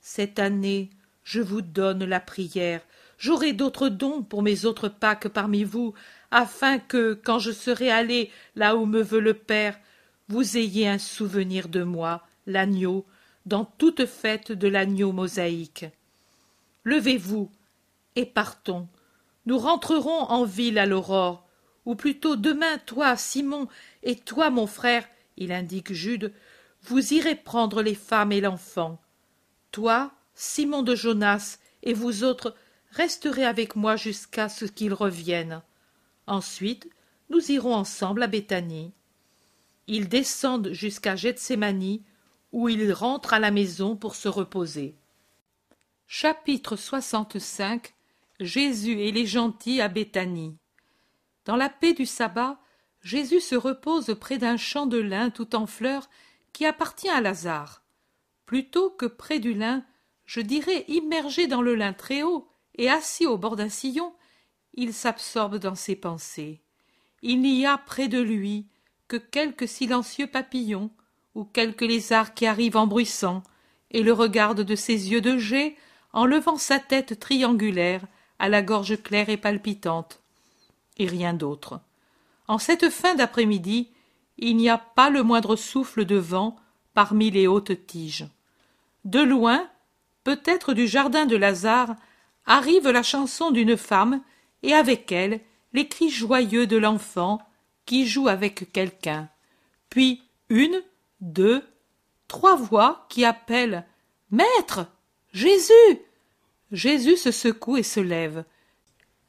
[0.00, 0.90] Cette année,
[1.22, 2.80] je vous donne la prière.
[3.18, 5.94] J'aurai d'autres dons pour mes autres Pâques parmi vous,
[6.30, 9.78] afin que, quand je serai allé là où me veut le Père,
[10.28, 13.06] vous ayez un souvenir de moi, l'agneau,
[13.46, 15.86] dans toute fête de l'agneau mosaïque.
[16.84, 17.50] Levez-vous
[18.16, 18.88] et partons.
[19.46, 21.46] Nous rentrerons en ville à l'aurore,
[21.84, 23.68] ou plutôt demain, toi, Simon,
[24.02, 26.32] et toi, mon frère, il indique Jude,
[26.82, 29.00] vous irez prendre les femmes et l'enfant.
[29.72, 32.54] Toi, Simon de Jonas, et vous autres,
[32.94, 35.62] resterez avec moi jusqu'à ce qu'ils reviennent.
[36.26, 36.88] Ensuite,
[37.28, 38.92] nous irons ensemble à Béthanie.
[39.86, 42.02] Ils descendent jusqu'à Gethsémani,
[42.52, 44.96] où il rentre à la maison pour se reposer.
[46.06, 47.94] Chapitre 65
[48.40, 50.56] Jésus et les gentils à Béthanie.
[51.44, 52.58] Dans la paix du sabbat,
[53.02, 56.08] Jésus se repose près d'un champ de lin tout en fleurs
[56.52, 57.82] qui appartient à Lazare.
[58.46, 59.84] Plutôt que près du lin,
[60.24, 64.12] je dirais immergé dans le lin très haut et assis au bord d'un sillon,
[64.74, 66.60] il s'absorbe dans ses pensées.
[67.22, 68.66] Il n'y a près de lui
[69.08, 70.90] que quelques silencieux papillons
[71.34, 73.42] ou quelques lézards qui arrivent en bruissant
[73.90, 75.76] et le regardent de ses yeux de jet
[76.12, 78.04] en levant sa tête triangulaire
[78.38, 80.20] à la gorge claire et palpitante.
[80.98, 81.80] Et rien d'autre.
[82.46, 83.90] En cette fin d'après-midi,
[84.38, 86.56] il n'y a pas le moindre souffle de vent
[86.92, 88.26] parmi les hautes tiges.
[89.04, 89.68] De loin,
[90.24, 91.96] peut-être du jardin de Lazare,
[92.46, 94.22] arrive la chanson d'une femme
[94.62, 95.40] et avec elle
[95.72, 97.40] les cris joyeux de l'enfant
[97.86, 99.28] qui joue avec quelqu'un.
[99.90, 100.82] Puis une,
[101.20, 101.62] deux,
[102.28, 103.86] trois voix qui appellent
[104.30, 104.86] Maître.
[105.32, 106.00] Jésus.
[106.72, 108.44] Jésus se secoue et se lève.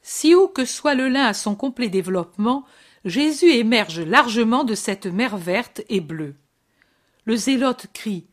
[0.02, 2.66] Si haut que soit le lin à son complet développement,
[3.06, 6.36] Jésus émerge largement de cette mer verte et bleue.
[7.26, 8.26] Le zélote crie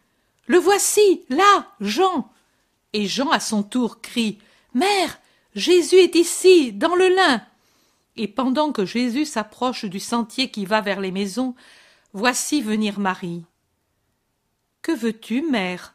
[0.46, 2.30] Le voici, là, Jean
[2.92, 4.38] Et Jean à son tour crie
[4.74, 5.18] Mère,
[5.54, 7.42] Jésus est ici, dans le lin
[8.16, 11.54] Et pendant que Jésus s'approche du sentier qui va vers les maisons,
[12.12, 13.44] voici venir Marie.
[14.80, 15.94] Que veux-tu, mère?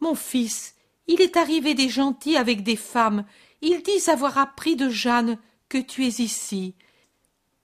[0.00, 0.74] Mon fils,
[1.06, 3.24] il est arrivé des gentils avec des femmes.
[3.62, 6.74] Ils disent avoir appris de Jeanne que tu es ici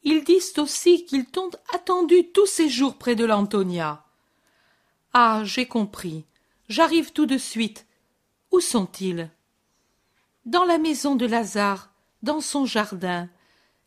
[0.07, 4.05] ils disent aussi qu'ils t'ont attendu tous ces jours près de l'Antonia.
[5.13, 6.25] Ah, j'ai compris.
[6.69, 7.87] J'arrive tout de suite.
[8.53, 9.29] Où sont-ils?
[10.47, 13.29] Dans la maison de Lazare, dans son jardin.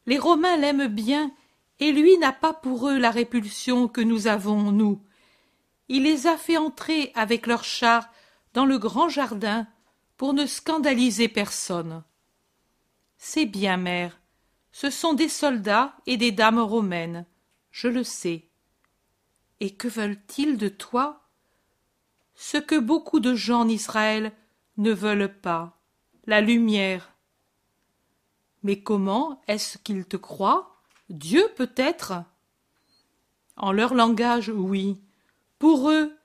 [0.06, 1.32] Les Romains l'aiment bien,
[1.80, 5.02] et lui n'a pas pour eux la répulsion que nous avons, nous.
[5.88, 8.10] Il les a fait entrer avec leurs chars
[8.54, 9.68] dans le grand jardin
[10.18, 12.04] pour ne scandaliser personne.
[13.18, 14.20] C'est bien, mère.
[14.74, 17.26] Ce sont des soldats et des dames romaines,
[17.72, 18.50] je le sais.
[19.62, 21.22] Et que veulent-ils de toi?
[22.36, 24.34] Ce que beaucoup de gens en Israël
[24.76, 25.79] ne veulent pas,
[26.30, 27.12] la lumière.
[28.62, 30.78] Mais comment est-ce qu'ils te croient?
[31.10, 32.24] Dieu peut-être?
[33.58, 35.02] En leur langage, oui.
[35.58, 36.16] Pour eux,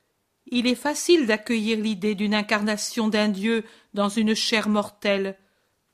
[0.47, 3.64] il est facile d'accueillir l'idée d'une incarnation d'un Dieu
[3.95, 5.38] dans une chair mortelle,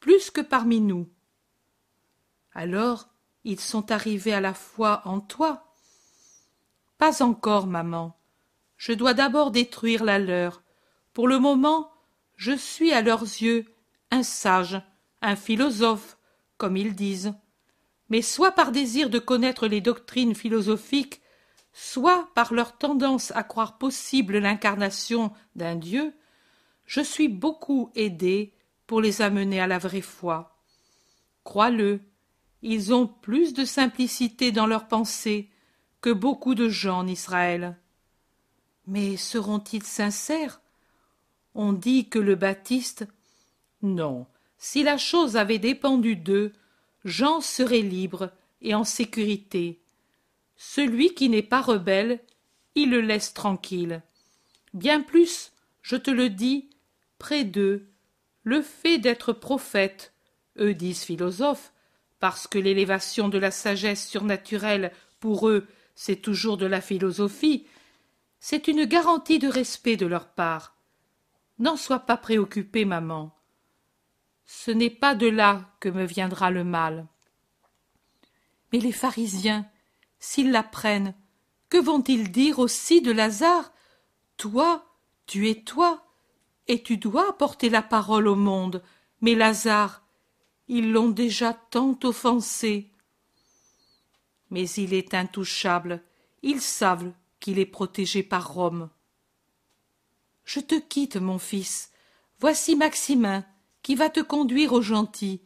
[0.00, 1.08] plus que parmi nous.
[2.52, 3.06] Alors
[3.44, 5.72] ils sont arrivés à la foi en toi.
[6.98, 8.18] Pas encore, maman.
[8.76, 10.62] Je dois d'abord détruire la leur.
[11.14, 11.92] Pour le moment,
[12.34, 13.66] je suis à leurs yeux
[14.10, 14.80] un sage,
[15.22, 16.18] un philosophe,
[16.56, 17.34] comme ils disent.
[18.08, 21.20] Mais soit par désir de connaître les doctrines philosophiques,
[21.72, 26.12] soit par leur tendance à croire possible l'incarnation d'un Dieu,
[26.86, 28.52] je suis beaucoup aidé
[28.86, 30.58] pour les amener à la vraie foi.
[31.44, 32.00] Crois-le,
[32.62, 35.48] ils ont plus de simplicité dans leurs pensées
[36.00, 37.78] que beaucoup de gens en Israël.
[38.86, 40.60] Mais seront-ils sincères?
[41.54, 43.06] On dit que le Baptiste.
[43.82, 44.26] Non,
[44.58, 46.52] si la chose avait dépendu d'eux,
[47.04, 49.80] Jean serait libre et en sécurité.
[50.56, 52.20] Celui qui n'est pas rebelle,
[52.74, 54.02] il le laisse tranquille.
[54.74, 56.68] Bien plus, je te le dis,
[57.18, 57.88] près d'eux,
[58.44, 60.12] le fait d'être prophète,
[60.58, 61.72] eux disent philosophes,
[62.20, 67.66] parce que l'élévation de la sagesse surnaturelle, pour eux, c'est toujours de la philosophie,
[68.38, 70.76] c'est une garantie de respect de leur part.
[71.58, 73.34] N'en sois pas préoccupée, maman.
[74.52, 77.06] Ce n'est pas de là que me viendra le mal.
[78.72, 79.64] Mais les pharisiens,
[80.18, 81.14] s'ils l'apprennent,
[81.68, 83.72] que vont-ils dire aussi de Lazare?
[84.38, 84.84] Toi,
[85.26, 86.04] tu es toi,
[86.66, 88.82] et tu dois porter la parole au monde,
[89.20, 90.02] mais Lazare,
[90.66, 92.90] ils l'ont déjà tant offensé.
[94.50, 96.02] Mais il est intouchable,
[96.42, 98.90] ils savent qu'il est protégé par Rome.
[100.44, 101.92] Je te quitte, mon fils.
[102.40, 103.44] Voici Maximin,
[103.82, 105.40] qui va te conduire au gentil.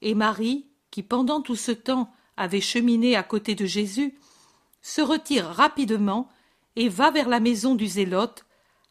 [0.00, 4.18] Et Marie, qui pendant tout ce temps avait cheminé à côté de Jésus,
[4.82, 6.28] se retire rapidement
[6.76, 8.44] et va vers la maison du zélote,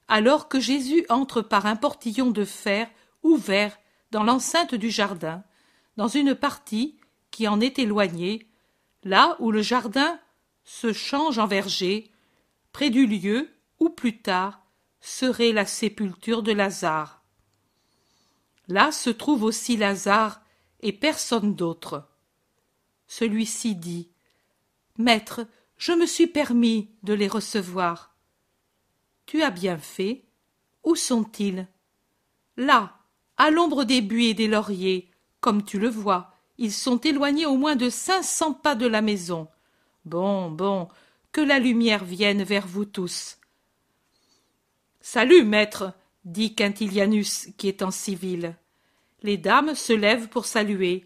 [0.07, 2.89] alors que Jésus entre par un portillon de fer
[3.23, 3.77] ouvert
[4.11, 5.43] dans l'enceinte du jardin,
[5.97, 6.97] dans une partie
[7.31, 8.47] qui en est éloignée,
[9.03, 10.19] là où le jardin
[10.63, 12.11] se change en verger,
[12.71, 14.61] près du lieu où plus tard
[14.99, 17.20] serait la sépulture de Lazare.
[18.71, 20.41] Là se trouve aussi Lazare
[20.79, 22.07] et personne d'autre.
[23.05, 24.09] Celui-ci dit
[24.97, 28.15] Maître, je me suis permis de les recevoir.
[29.25, 30.23] Tu as bien fait.
[30.85, 31.67] Où sont-ils?
[32.55, 32.97] Là,
[33.35, 37.57] à l'ombre des buis et des lauriers, comme tu le vois, ils sont éloignés au
[37.57, 39.49] moins de cinq cents pas de la maison.
[40.05, 40.87] Bon, bon,
[41.33, 43.37] que la lumière vienne vers vous tous.
[45.01, 48.55] Salut, maître, dit Quintilianus, qui est en civil.
[49.23, 51.05] Les dames se lèvent pour saluer.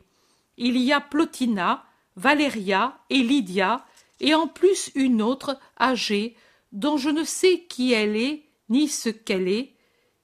[0.57, 3.85] Il y a Plotina, Valéria et Lydia,
[4.19, 6.35] et en plus une autre, âgée,
[6.71, 9.73] dont je ne sais qui elle est, ni ce qu'elle est,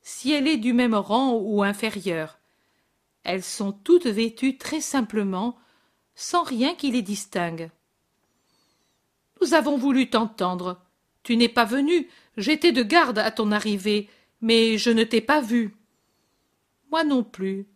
[0.01, 2.39] si elle est du même rang ou inférieure.
[3.23, 5.57] Elles sont toutes vêtues très simplement,
[6.15, 7.69] sans rien qui les distingue.
[9.41, 10.81] Nous avons voulu t'entendre.
[11.23, 14.09] Tu n'es pas venu, j'étais de garde à ton arrivée,
[14.41, 15.75] mais je ne t'ai pas vu.
[16.89, 17.67] Moi non plus.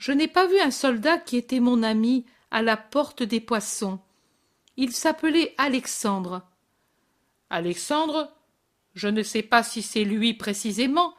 [0.00, 4.00] Je n'ai pas vu un soldat qui était mon ami à la porte des poissons.
[4.78, 6.42] Il s'appelait Alexandre.
[7.50, 8.32] Alexandre
[8.94, 11.14] Je ne sais pas si c'est lui précisément,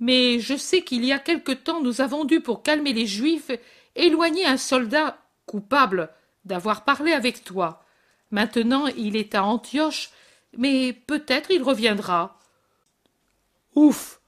[0.00, 3.50] mais je sais qu'il y a quelque temps nous avons dû, pour calmer les Juifs,
[3.94, 6.08] éloigner un soldat coupable
[6.46, 7.84] d'avoir parlé avec toi.
[8.30, 10.08] Maintenant il est à Antioche,
[10.56, 12.38] mais peut-être il reviendra.
[13.74, 14.22] Ouf.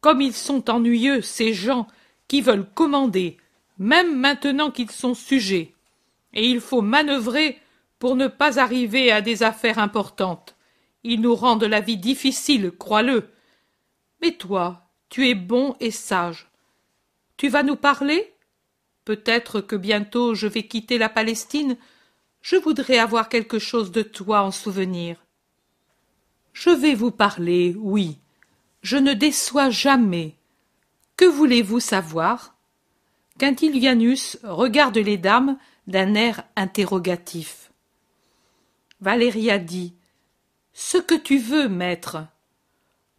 [0.00, 1.88] Comme ils sont ennuyeux, ces gens
[2.28, 3.36] qui veulent commander,
[3.78, 5.74] même maintenant qu'ils sont sujets.
[6.32, 7.58] Et il faut manœuvrer
[7.98, 10.56] pour ne pas arriver à des affaires importantes.
[11.04, 13.28] Ils nous rendent la vie difficile, crois-le.
[14.20, 16.48] Mais toi, tu es bon et sage.
[17.36, 18.32] Tu vas nous parler?
[19.04, 21.76] Peut-être que bientôt je vais quitter la Palestine.
[22.40, 25.24] Je voudrais avoir quelque chose de toi en souvenir.
[26.52, 28.18] Je vais vous parler, oui.
[28.82, 30.36] Je ne déçois jamais.
[31.16, 32.56] Que voulez-vous savoir?
[33.38, 37.70] Quintilianus regarde les dames d'un air interrogatif.
[39.00, 39.94] Valéria dit
[40.72, 42.18] Ce que tu veux, maître.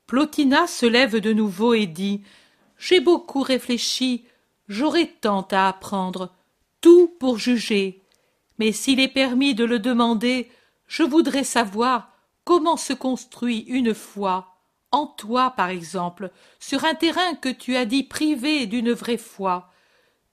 [0.07, 2.21] Plotina se lève de nouveau et dit
[2.77, 4.25] J'ai beaucoup réfléchi,
[4.67, 6.33] j'aurais tant à apprendre,
[6.81, 8.01] tout pour juger.
[8.59, 10.49] Mais s'il est permis de le demander,
[10.87, 12.11] je voudrais savoir
[12.43, 14.54] comment se construit une foi,
[14.95, 19.69] en toi par exemple, sur un terrain que tu as dit privé d'une vraie foi.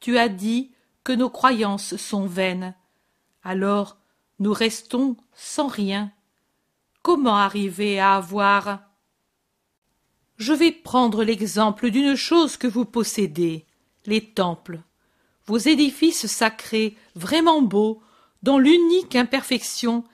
[0.00, 0.72] Tu as dit
[1.04, 2.74] que nos croyances sont vaines.
[3.42, 3.98] Alors
[4.38, 6.12] nous restons sans rien.
[7.02, 8.80] Comment arriver à avoir?
[10.36, 13.66] Je vais prendre l'exemple d'une chose que vous possédez,
[14.06, 14.80] les temples.
[15.46, 18.00] Vos édifices sacrés, vraiment beaux,
[18.42, 20.04] dont l'unique imperfection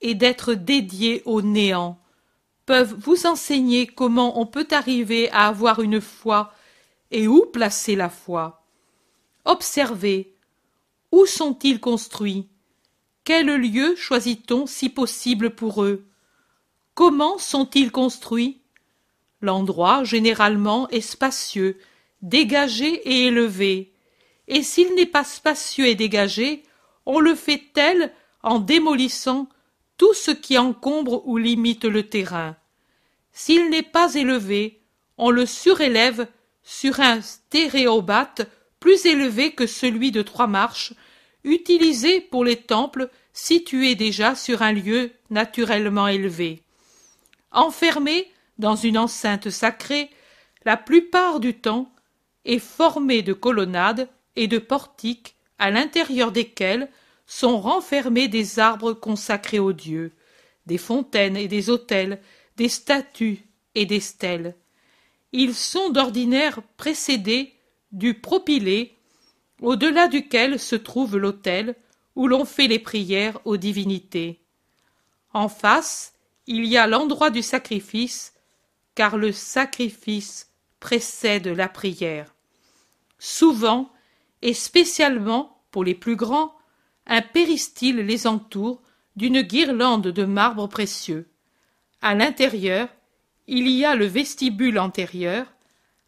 [0.00, 1.98] est d'être dédiés au néant,
[2.66, 6.52] peuvent vous enseigner comment on peut arriver à avoir une foi
[7.10, 8.64] et où placer la foi.
[9.44, 10.34] Observez.
[11.12, 12.48] Où sont-ils construits?
[13.24, 16.06] Quel lieu choisit-on si possible pour eux?
[16.94, 18.60] Comment sont-ils construits?
[19.40, 21.78] L'endroit, généralement, est spacieux,
[22.22, 23.94] dégagé et élevé,
[24.48, 26.62] et s'il n'est pas spacieux et dégagé,
[27.06, 29.48] on le fait tel en démolissant
[29.96, 32.56] tout ce qui encombre ou limite le terrain.
[33.32, 34.80] S'il n'est pas élevé,
[35.18, 36.26] on le surélève
[36.62, 38.48] sur un stéréobate
[38.80, 40.92] plus élevé que celui de trois marches,
[41.44, 46.62] utilisé pour les temples situés déjà sur un lieu naturellement élevé.
[47.50, 50.10] Enfermé dans une enceinte sacrée,
[50.64, 51.90] la plupart du temps,
[52.44, 56.90] est formée de colonnades et de portiques à l'intérieur desquels
[57.26, 60.12] sont renfermés des arbres consacrés aux dieux,
[60.66, 62.20] des fontaines et des autels,
[62.56, 64.56] des statues et des stèles.
[65.32, 67.54] Ils sont d'ordinaire précédés
[67.92, 68.96] du propylée,
[69.60, 71.74] au-delà duquel se trouve l'autel
[72.16, 74.40] où l'on fait les prières aux divinités.
[75.32, 76.14] En face,
[76.46, 78.34] il y a l'endroit du sacrifice
[78.94, 82.34] car le sacrifice précède la prière.
[83.18, 83.90] Souvent,
[84.42, 86.53] et spécialement pour les plus grands,
[87.06, 88.82] un péristyle les entoure
[89.16, 91.28] d'une guirlande de marbre précieux.
[92.00, 92.88] À l'intérieur,
[93.46, 95.46] il y a le vestibule antérieur,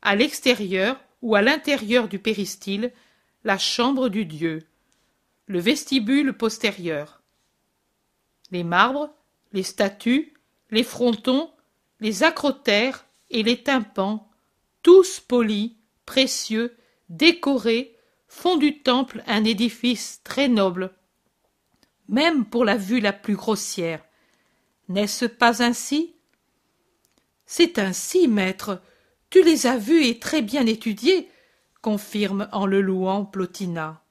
[0.02, 2.92] à l'extérieur ou à l'intérieur du péristyle,
[3.44, 4.62] la chambre du Dieu,
[5.46, 7.22] le vestibule postérieur.
[8.50, 9.10] Les marbres,
[9.52, 10.34] les statues,
[10.70, 11.50] les frontons
[12.00, 14.28] les acrotères et les tympans,
[14.82, 15.72] tous polis,
[16.04, 16.76] précieux,
[17.08, 17.95] décorés,
[18.36, 20.92] font du temple un édifice très noble,
[22.08, 24.04] même pour la vue la plus grossière.
[24.90, 26.14] N'est-ce pas ainsi?
[27.46, 28.82] C'est ainsi, maître.
[29.30, 31.30] Tu les as vus et très bien étudiés,
[31.80, 34.04] confirme en le louant Plotina.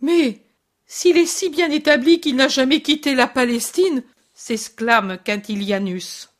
[0.00, 0.42] Mais
[0.86, 4.02] s'il est si bien établi qu'il n'a jamais quitté la Palestine,
[4.34, 6.30] s'exclame Quintilianus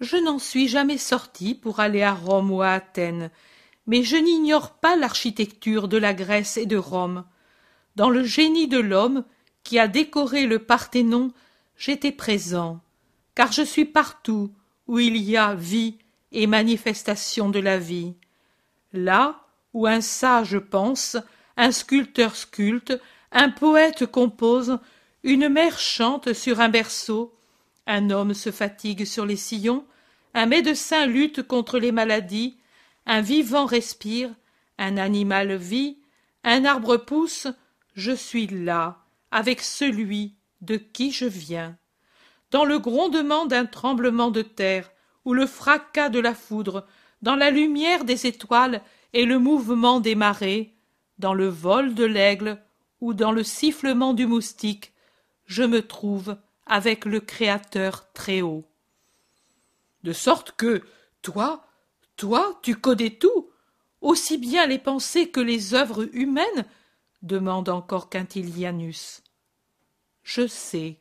[0.00, 3.30] je n'en suis jamais sorti pour aller à Rome ou à Athènes,
[3.88, 7.24] mais je n'ignore pas l'architecture de la Grèce et de Rome.
[7.96, 9.24] Dans le génie de l'homme,
[9.64, 11.32] qui a décoré le Parthénon,
[11.76, 12.80] j'étais présent,
[13.34, 14.52] car je suis partout
[14.86, 15.96] où il y a vie
[16.32, 18.12] et manifestation de la vie.
[18.92, 19.40] Là
[19.72, 21.16] où un sage pense,
[21.56, 23.00] un sculpteur sculpte,
[23.32, 24.78] un poète compose,
[25.22, 27.34] une mère chante sur un berceau,
[27.86, 29.86] un homme se fatigue sur les sillons,
[30.34, 32.58] un médecin lutte contre les maladies,
[33.08, 34.30] un vivant respire,
[34.76, 35.98] un animal vit,
[36.44, 37.48] un arbre pousse,
[37.94, 38.98] je suis là,
[39.30, 41.76] avec celui de qui je viens.
[42.50, 44.92] Dans le grondement d'un tremblement de terre,
[45.24, 46.86] ou le fracas de la foudre,
[47.22, 48.82] dans la lumière des étoiles
[49.14, 50.74] et le mouvement des marées,
[51.18, 52.62] dans le vol de l'aigle
[53.00, 54.92] ou dans le sifflement du moustique,
[55.46, 56.36] je me trouve
[56.66, 58.66] avec le Créateur très haut.
[60.02, 60.82] De sorte que,
[61.22, 61.67] toi,
[62.18, 63.48] toi, tu connais tout,
[64.02, 66.66] aussi bien les pensées que les œuvres humaines
[67.22, 69.22] demande encore Quintilianus.
[70.24, 70.98] Je sais.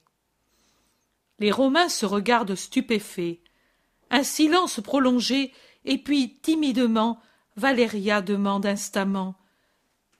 [1.40, 3.40] Les Romains se regardent stupéfaits.
[4.12, 5.54] Un silence prolongé,
[5.86, 7.20] et puis timidement,
[7.56, 9.36] Valéria demande instamment.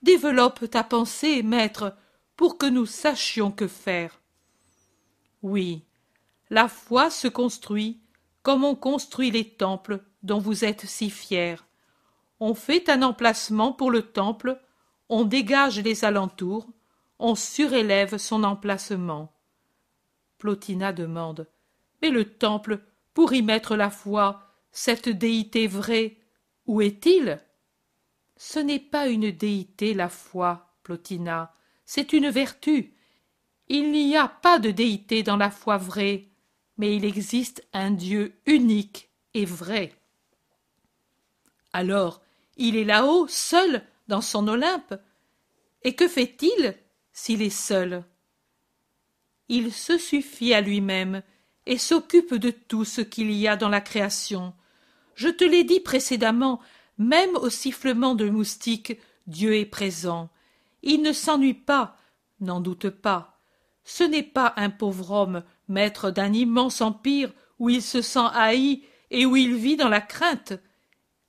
[0.02, 1.96] Développe ta pensée, maître,
[2.36, 4.20] pour que nous sachions que faire.
[5.42, 5.84] Oui,
[6.50, 8.00] la foi se construit
[8.42, 11.56] comme on construit les temples dont vous êtes si fiers.
[12.40, 14.60] On fait un emplacement pour le temple,
[15.08, 16.68] on dégage les alentours,
[17.18, 19.32] on surélève son emplacement.
[20.38, 21.48] Plotina demande.
[22.00, 22.80] Mais le temple,
[23.12, 26.16] pour y mettre la foi, cette déité vraie,
[26.66, 27.40] où est-il?
[28.36, 31.54] Ce n'est pas une déité, la foi, Plotina,
[31.84, 32.94] c'est une vertu.
[33.68, 36.28] Il n'y a pas de déité dans la foi vraie,
[36.76, 39.97] mais il existe un Dieu unique et vrai.
[41.72, 42.22] Alors,
[42.56, 44.94] il est là-haut, seul, dans son Olympe.
[45.82, 46.74] Et que fait-il
[47.12, 48.04] s'il est seul?
[49.48, 51.22] Il se suffit à lui-même
[51.66, 54.54] et s'occupe de tout ce qu'il y a dans la création.
[55.14, 56.60] Je te l'ai dit précédemment,
[56.96, 60.30] même au sifflement de moustique, Dieu est présent.
[60.82, 61.96] Il ne s'ennuie pas,
[62.40, 63.38] n'en doute pas.
[63.84, 68.82] Ce n'est pas un pauvre homme, maître d'un immense empire, où il se sent haï
[69.10, 70.54] et où il vit dans la crainte.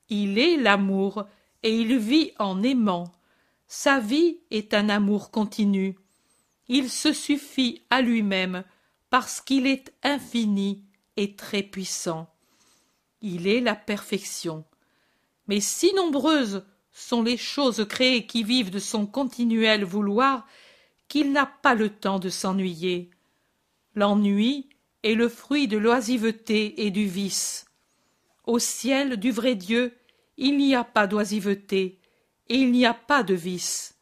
[0.09, 1.25] Il est l'amour,
[1.63, 3.11] et il vit en aimant.
[3.67, 5.95] Sa vie est un amour continu.
[6.67, 8.63] Il se suffit à lui-même
[9.09, 10.83] parce qu'il est infini
[11.17, 12.29] et très puissant.
[13.21, 14.65] Il est la perfection.
[15.47, 20.45] Mais si nombreuses sont les choses créées qui vivent de son continuel vouloir
[21.07, 23.09] qu'il n'a pas le temps de s'ennuyer.
[23.95, 24.69] L'ennui
[25.03, 27.65] est le fruit de l'oisiveté et du vice.
[28.45, 29.97] Au ciel du vrai Dieu,
[30.39, 31.99] il n'y a pas d'oisiveté,
[32.47, 33.99] et il n'y a pas de vice.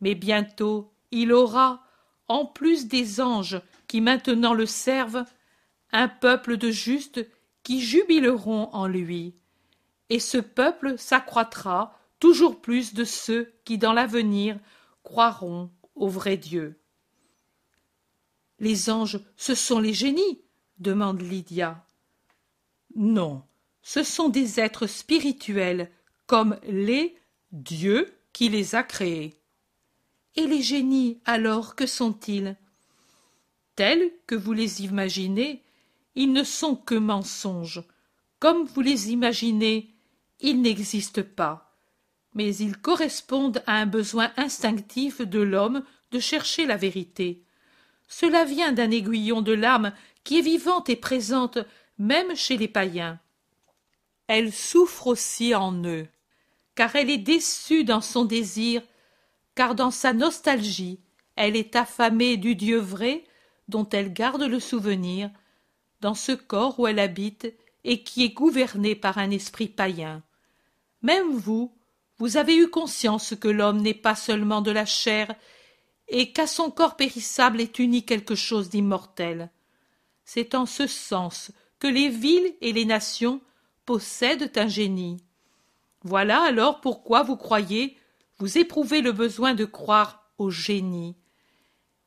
[0.00, 1.84] Mais bientôt il aura,
[2.28, 5.24] en plus des anges qui maintenant le servent,
[5.92, 7.24] un peuple de justes
[7.62, 9.34] qui jubileront en lui.
[10.10, 14.58] Et ce peuple s'accroîtra toujours plus de ceux qui dans l'avenir
[15.04, 16.80] croiront au vrai Dieu.
[18.58, 20.40] Les anges, ce sont les génies
[20.78, 21.84] demande Lydia.
[22.94, 23.42] Non,
[23.86, 25.92] ce sont des êtres spirituels,
[26.26, 27.14] comme les
[27.52, 29.38] dieux qui les a créés.
[30.34, 32.56] Et les génies, alors, que sont-ils?
[33.76, 35.62] Tels que vous les imaginez,
[36.16, 37.80] ils ne sont que mensonges.
[38.40, 39.94] Comme vous les imaginez,
[40.40, 41.72] ils n'existent pas.
[42.34, 47.44] Mais ils correspondent à un besoin instinctif de l'homme de chercher la vérité.
[48.08, 49.92] Cela vient d'un aiguillon de l'âme
[50.24, 51.58] qui est vivante et présente
[51.98, 53.20] même chez les païens
[54.28, 56.06] elle souffre aussi en eux,
[56.74, 58.82] car elle est déçue dans son désir,
[59.54, 61.00] car dans sa nostalgie,
[61.36, 63.24] elle est affamée du Dieu vrai
[63.68, 65.30] dont elle garde le souvenir,
[66.00, 67.52] dans ce corps où elle habite
[67.84, 70.22] et qui est gouverné par un esprit païen.
[71.02, 71.72] Même vous,
[72.18, 75.34] vous avez eu conscience que l'homme n'est pas seulement de la chair,
[76.08, 79.50] et qu'à son corps périssable est uni quelque chose d'immortel.
[80.24, 83.40] C'est en ce sens que les villes et les nations
[83.86, 85.16] possèdent un génie.
[86.02, 87.96] Voilà alors pourquoi vous croyez,
[88.38, 91.16] vous éprouvez le besoin de croire au génie.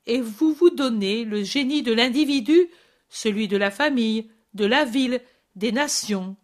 [0.05, 2.67] Et vous vous donnez le génie de l'individu,
[3.09, 5.21] celui de la famille, de la ville,
[5.55, 6.35] des nations.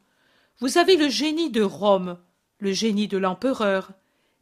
[0.59, 2.17] Vous avez le génie de Rome,
[2.59, 3.91] le génie de l'empereur,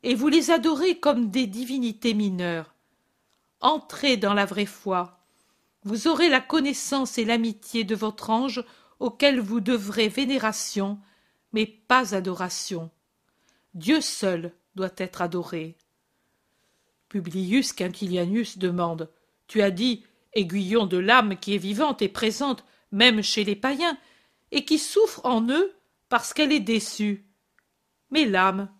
[0.03, 2.73] et vous les adorez comme des divinités mineures.
[3.61, 5.19] Entrez dans la vraie foi.
[5.83, 8.63] Vous aurez la connaissance et l'amitié de votre ange
[9.03, 10.97] auquel vous devrez vénération,
[11.51, 12.89] mais pas adoration.
[13.73, 15.75] Dieu seul doit être adoré.
[17.09, 19.11] Publius Quintilianus demande
[19.47, 23.97] Tu as dit aiguillon de l'âme qui est vivante et présente même chez les païens,
[24.51, 25.75] et qui souffre en eux
[26.07, 27.25] parce qu'elle est déçue.
[28.09, 28.71] Mais l'âme,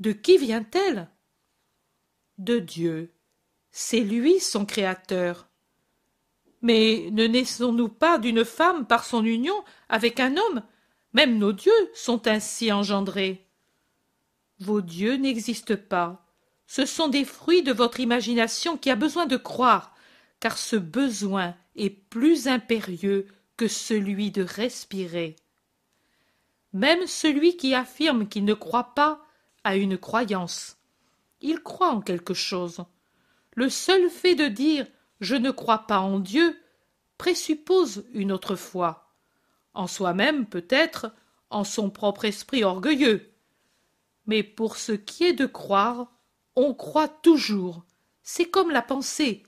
[0.00, 1.08] de qui vient-elle?
[2.38, 3.14] De Dieu.
[3.70, 5.48] C'est lui son créateur.
[6.62, 10.62] Mais ne naissons-nous pas d'une femme par son union avec un homme?
[11.12, 13.46] Même nos dieux sont ainsi engendrés.
[14.60, 16.26] Vos dieux n'existent pas.
[16.66, 19.94] Ce sont des fruits de votre imagination qui a besoin de croire,
[20.38, 25.36] car ce besoin est plus impérieux que celui de respirer.
[26.72, 29.20] Même celui qui affirme qu'il ne croit pas
[29.64, 30.76] a une croyance.
[31.40, 32.84] Il croit en quelque chose.
[33.54, 34.86] Le seul fait de dire
[35.20, 36.58] je ne crois pas en Dieu
[37.18, 39.14] présuppose une autre foi.
[39.74, 41.12] En soi-même, peut-être,
[41.50, 43.32] en son propre esprit orgueilleux.
[44.26, 46.12] Mais pour ce qui est de croire,
[46.56, 47.84] on croit toujours.
[48.22, 49.42] C'est comme la pensée.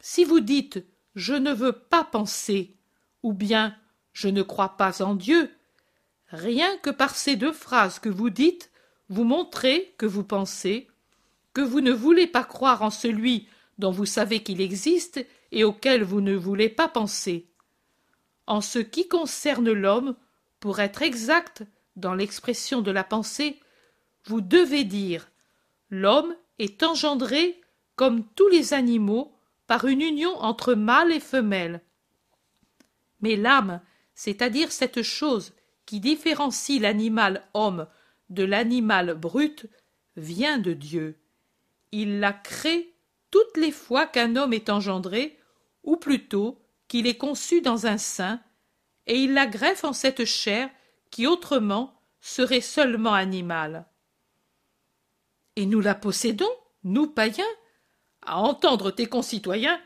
[0.00, 0.84] Si vous dites
[1.14, 2.76] je ne veux pas penser,
[3.22, 3.76] ou bien
[4.12, 5.50] je ne crois pas en Dieu,
[6.28, 8.70] rien que par ces deux phrases que vous dites,
[9.08, 10.88] vous montrez que vous pensez,
[11.52, 13.48] que vous ne voulez pas croire en celui
[13.80, 17.48] dont vous savez qu'il existe et auquel vous ne voulez pas penser.
[18.46, 20.14] En ce qui concerne l'homme,
[20.60, 21.64] pour être exact
[21.96, 23.58] dans l'expression de la pensée,
[24.26, 25.30] vous devez dire
[25.88, 27.60] L'homme est engendré,
[27.96, 29.34] comme tous les animaux,
[29.66, 31.80] par une union entre mâle et femelle.
[33.20, 33.80] Mais l'âme,
[34.14, 35.52] c'est-à-dire cette chose
[35.86, 37.86] qui différencie l'animal homme
[38.28, 39.66] de l'animal brut,
[40.16, 41.18] vient de Dieu.
[41.92, 42.94] Il la crée
[43.30, 45.38] toutes les fois qu'un homme est engendré,
[45.82, 48.40] ou plutôt qu'il est conçu dans un sein,
[49.06, 50.68] et il la greffe en cette chair
[51.10, 53.86] qui autrement serait seulement animale.
[55.56, 56.50] Et nous la possédons,
[56.84, 57.44] nous païens
[58.22, 59.80] À entendre tes concitoyens,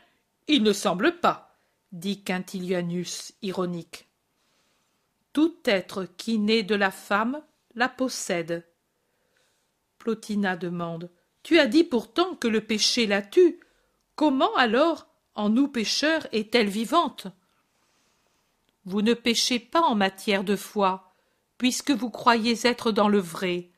[0.47, 1.57] il ne semble pas,
[1.91, 4.07] dit Quintilianus ironique.
[5.33, 7.41] Tout être qui naît de la femme
[7.73, 8.65] la possède.
[9.97, 11.09] Plotina demande.
[11.45, 13.59] Tu as dit pourtant que le péché la tue.
[14.15, 17.27] Comment alors, en nous pécheurs, est-elle vivante?
[18.85, 21.13] Vous ne péchez pas en matière de foi,
[21.59, 23.69] puisque vous croyez être dans le vrai.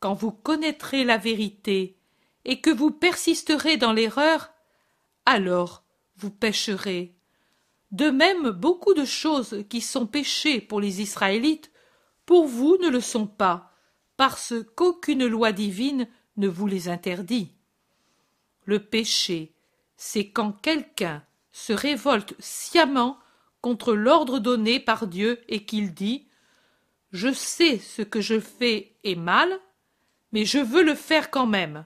[0.00, 1.98] Quand vous connaîtrez la vérité,
[2.46, 4.54] et que vous persisterez dans l'erreur,
[5.26, 5.84] alors
[6.16, 7.14] vous pécherez.
[7.90, 11.70] De même, beaucoup de choses qui sont péchées pour les Israélites,
[12.24, 13.72] pour vous ne le sont pas,
[14.16, 17.52] parce qu'aucune loi divine ne vous les interdit.
[18.64, 19.52] Le péché,
[19.96, 21.22] c'est quand quelqu'un
[21.52, 23.18] se révolte sciemment
[23.60, 26.26] contre l'ordre donné par Dieu et qu'il dit
[27.12, 29.58] Je sais ce que je fais est mal,
[30.32, 31.84] mais je veux le faire quand même.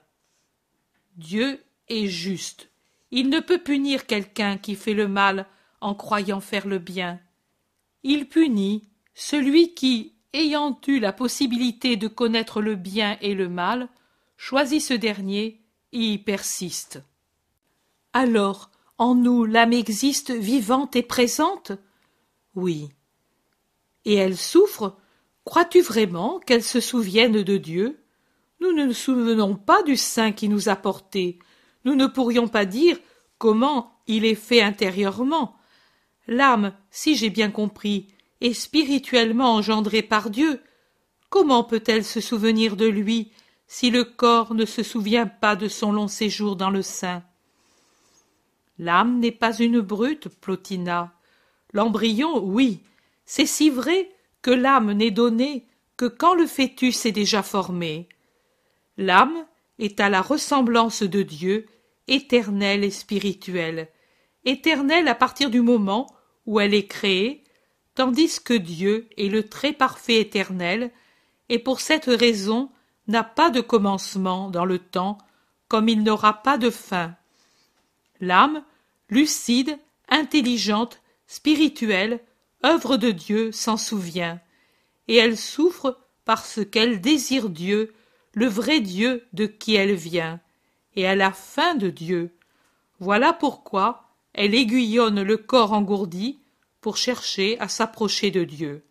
[1.15, 2.69] Dieu est juste.
[3.11, 5.45] Il ne peut punir quelqu'un qui fait le mal
[5.81, 7.19] en croyant faire le bien.
[8.03, 13.89] Il punit celui qui, ayant eu la possibilité de connaître le bien et le mal,
[14.39, 15.61] choisit ce dernier
[15.91, 17.03] et y persiste.
[18.13, 21.73] Alors, en nous, l'âme existe vivante et présente?
[22.55, 22.89] Oui.
[24.05, 24.97] Et elle souffre?
[25.43, 28.01] Crois-tu vraiment qu'elle se souvienne de Dieu?
[28.61, 31.37] Nous ne nous souvenons pas du sein qui nous a portés.
[31.83, 32.97] Nous ne pourrions pas dire
[33.37, 35.57] comment il est fait intérieurement.
[36.27, 38.07] L'âme, si j'ai bien compris,
[38.39, 40.61] est spirituellement engendrée par Dieu.
[41.29, 43.33] Comment peut-elle se souvenir de lui?
[43.71, 47.23] Si le corps ne se souvient pas de son long séjour dans le sein.
[48.79, 51.13] L'âme n'est pas une brute, Plotina.
[51.71, 52.81] L'embryon, oui,
[53.25, 54.09] c'est si vrai
[54.41, 55.67] que l'âme n'est donnée
[55.97, 58.09] que quand le fœtus est déjà formé.
[58.97, 59.45] L'âme
[59.77, 61.67] est à la ressemblance de Dieu,
[62.07, 63.87] éternelle et spirituelle,
[64.45, 66.07] éternelle à partir du moment
[66.47, 67.43] où elle est créée,
[67.93, 70.89] tandis que Dieu est le très parfait éternel,
[71.49, 72.71] et pour cette raison
[73.09, 75.17] n'a pas de commencement dans le temps,
[75.67, 77.15] comme il n'aura pas de fin.
[78.21, 78.63] L'âme,
[79.09, 82.21] lucide, intelligente, spirituelle,
[82.63, 84.39] œuvre de Dieu, s'en souvient,
[85.07, 87.93] et elle souffre parce qu'elle désire Dieu,
[88.33, 90.39] le vrai Dieu de qui elle vient,
[90.95, 92.31] et à la fin de Dieu.
[92.99, 94.03] Voilà pourquoi
[94.33, 96.39] elle aiguillonne le corps engourdi
[96.81, 98.83] pour chercher à s'approcher de Dieu.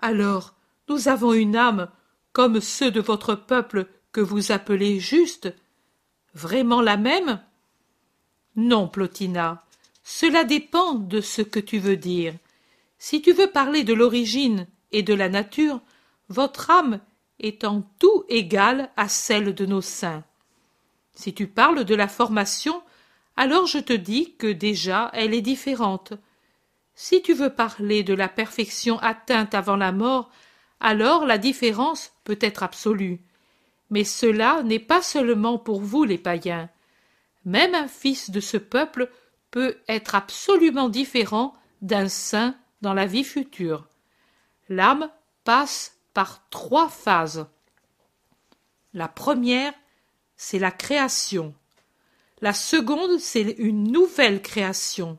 [0.00, 0.54] Alors,
[0.88, 1.88] nous avons une âme
[2.32, 5.52] comme ceux de votre peuple que vous appelez juste
[6.34, 7.40] Vraiment la même?
[8.56, 9.64] Non, Plotina,
[10.04, 12.34] cela dépend de ce que tu veux dire.
[12.98, 15.80] Si tu veux parler de l'origine et de la nature,
[16.28, 17.00] votre âme
[17.40, 20.24] est en tout égale à celle de nos saints.
[21.14, 22.82] Si tu parles de la formation,
[23.36, 26.12] alors je te dis que déjà elle est différente.
[26.94, 30.30] Si tu veux parler de la perfection atteinte avant la mort,
[30.80, 33.20] alors la différence peut être absolue.
[33.90, 36.68] Mais cela n'est pas seulement pour vous les païens.
[37.44, 39.10] Même un fils de ce peuple
[39.50, 43.88] peut être absolument différent d'un saint dans la vie future.
[44.68, 45.10] L'âme
[45.44, 47.46] passe par trois phases.
[48.92, 49.72] La première,
[50.36, 51.54] c'est la création.
[52.40, 55.18] La seconde, c'est une nouvelle création.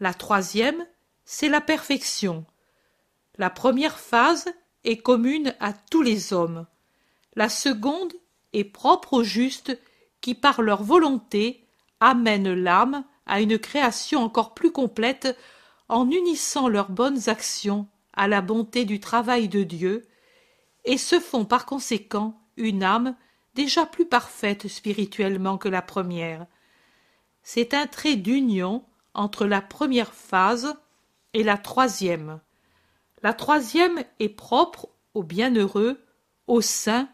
[0.00, 0.86] La troisième,
[1.24, 2.44] c'est la perfection.
[3.36, 4.46] La première phase
[4.84, 6.66] est commune à tous les hommes.
[7.34, 8.12] La seconde
[8.52, 9.78] est propre aux justes
[10.20, 11.66] qui, par leur volonté,
[12.00, 15.36] amènent l'âme à une création encore plus complète
[15.88, 20.06] en unissant leurs bonnes actions à la bonté du travail de Dieu,
[20.84, 23.16] et se font par conséquent une âme
[23.54, 26.46] déjà plus parfaite spirituellement que la première.
[27.42, 30.74] C'est un trait d'union entre la première phase
[31.32, 32.40] et la troisième.
[33.24, 35.98] La troisième est propre aux bienheureux,
[36.46, 37.08] aux saints,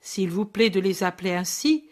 [0.00, 1.86] s'il vous plaît de les appeler ainsi,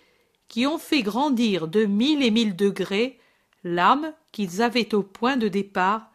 [0.48, 3.20] qui ont fait grandir de mille et mille degrés
[3.64, 6.10] l'âme qu'ils avaient au point de départ,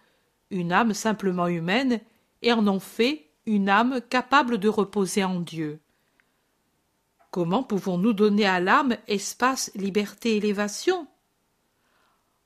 [0.49, 2.01] une âme simplement humaine,
[2.41, 5.79] et en ont fait une âme capable de reposer en Dieu.
[7.29, 11.05] Comment pouvons-nous donner à l'âme espace, liberté, élévation?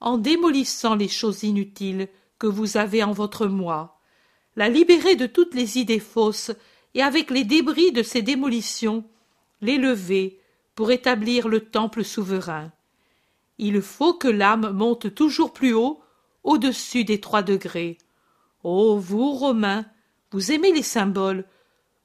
[0.01, 3.96] En démolissant les choses inutiles que vous avez en votre moi,
[4.57, 6.51] la libérer de toutes les idées fausses,
[6.93, 9.05] et avec les débris de ces démolitions,
[9.61, 10.39] l'élever
[10.75, 12.71] pour établir le temple souverain.
[13.59, 16.01] Il faut que l'âme monte toujours plus haut,
[16.43, 17.97] au-dessus des trois degrés.
[18.63, 19.85] Ô vous, Romains,
[20.31, 21.45] vous aimez les symboles.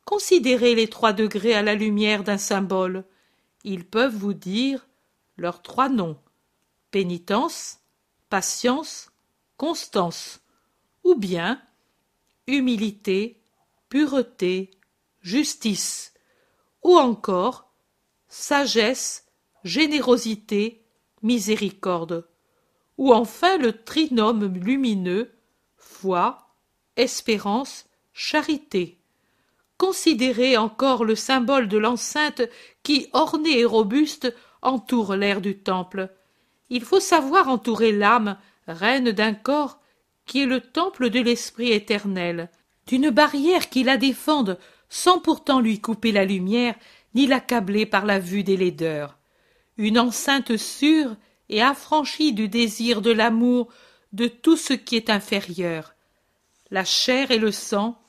[0.05, 3.05] Considérez les trois degrés à la lumière d'un symbole.
[3.65, 4.87] Ils peuvent vous dire
[5.37, 6.19] leurs trois noms
[6.91, 7.79] pénitence,
[8.29, 9.11] patience,
[9.57, 10.43] constance,
[11.05, 11.63] ou bien
[12.47, 13.41] humilité,
[13.89, 14.71] pureté,
[15.21, 16.15] justice,
[16.83, 17.71] ou encore
[18.29, 19.27] sagesse,
[19.65, 20.85] générosité,
[21.23, 22.27] miséricorde,
[22.99, 25.33] ou enfin le trinôme lumineux
[25.77, 26.49] foi,
[26.97, 28.99] espérance, charité.
[29.79, 32.43] Considérez encore le symbole de l'enceinte
[32.83, 36.09] qui, ornée et robuste, entoure l'air du temple.
[36.71, 39.81] Il faut savoir entourer l'âme, reine d'un corps,
[40.33, 42.49] qui est le temple de l'Esprit éternel,
[42.87, 44.59] d'une barrière qui la défende,
[44.89, 46.75] sans pourtant lui couper la lumière,
[47.15, 49.19] ni l'accabler par la vue des laideurs.
[49.77, 51.17] Une enceinte sûre
[51.51, 53.69] et affranchie du désir de l'amour
[54.15, 55.93] de tout ce qui est inférieur,
[56.71, 58.01] la chair et le sang,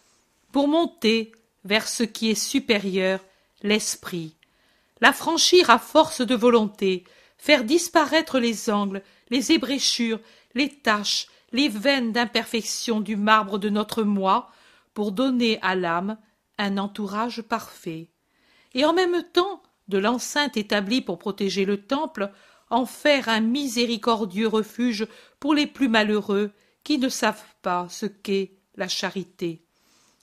[0.53, 1.33] pour monter
[1.65, 3.19] vers ce qui est supérieur,
[3.63, 4.37] l'esprit,
[5.01, 7.03] la franchir à force de volonté,
[7.37, 10.21] faire disparaître les angles, les ébréchures,
[10.55, 14.49] les taches, les veines d'imperfection du marbre de notre moi,
[14.93, 16.17] pour donner à l'âme
[16.57, 18.09] un entourage parfait.
[18.73, 22.31] Et en même temps, de l'enceinte établie pour protéger le temple,
[22.69, 25.07] en faire un miséricordieux refuge
[25.39, 26.51] pour les plus malheureux
[26.83, 29.63] qui ne savent pas ce qu'est la charité.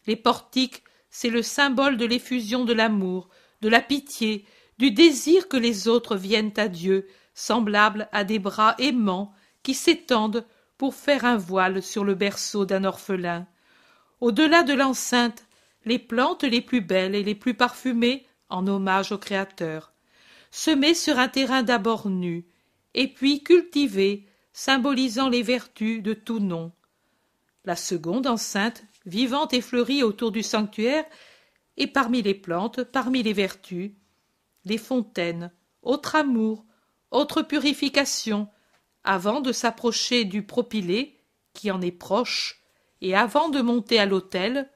[0.07, 3.29] Les portiques, c'est le symbole de l'effusion de l'amour,
[3.61, 4.45] de la pitié,
[4.79, 10.45] du désir que les autres viennent à Dieu, semblables à des bras aimants qui s'étendent
[10.81, 13.47] pour faire un voile sur le berceau d'un orphelin.
[14.23, 15.47] Au-delà de l'enceinte,
[15.85, 19.93] les plantes les plus belles et les plus parfumées, en hommage au Créateur
[20.51, 22.47] semé sur un terrain d'abord nu,
[22.95, 26.73] et puis cultivé, symbolisant les vertus de tout nom.
[27.67, 31.05] La seconde enceinte, vivante et fleurie autour du sanctuaire,
[31.77, 33.93] et parmi les plantes, parmi les vertus,
[34.65, 35.53] les fontaines,
[35.83, 36.65] autre amour,
[37.11, 38.49] autre purification,
[39.05, 41.19] avant de s'approcher du propylée,
[41.55, 42.63] qui en est proche,
[43.01, 44.71] et avant de monter à l'autel,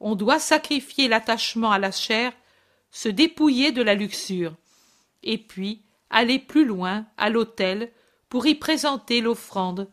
[0.00, 2.32] on doit sacrifier l'attachement à la chair,
[2.90, 4.54] se dépouiller de la luxure
[5.22, 7.90] et puis aller plus loin à l'autel
[8.28, 9.90] pour y présenter l'offrande,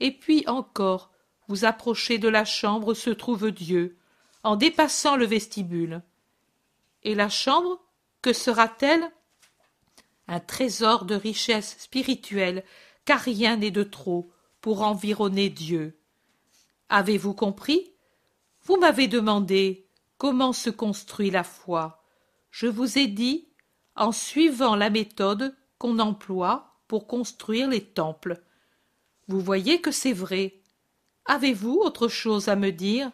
[0.00, 1.10] et puis encore
[1.48, 3.98] vous approcher de la chambre où se trouve Dieu,
[4.42, 6.02] en dépassant le vestibule.
[7.02, 7.80] Et la chambre,
[8.22, 9.10] que sera-t-elle?
[10.28, 12.64] Un trésor de richesse spirituelle,
[13.04, 14.30] car rien n'est de trop
[14.60, 15.98] pour environner Dieu.
[16.88, 17.92] Avez-vous compris?
[18.64, 19.86] Vous m'avez demandé
[20.18, 22.02] comment se construit la foi.
[22.50, 23.48] Je vous ai dit
[23.96, 28.42] en suivant la méthode qu'on emploie pour construire les temples.
[29.28, 30.60] Vous voyez que c'est vrai.
[31.24, 33.12] Avez-vous autre chose à me dire?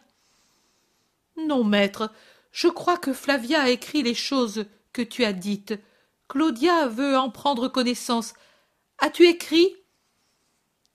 [1.37, 2.11] Non, maître,
[2.51, 5.75] je crois que Flavia a écrit les choses que tu as dites.
[6.27, 8.33] Claudia veut en prendre connaissance.
[8.99, 9.75] As-tu écrit?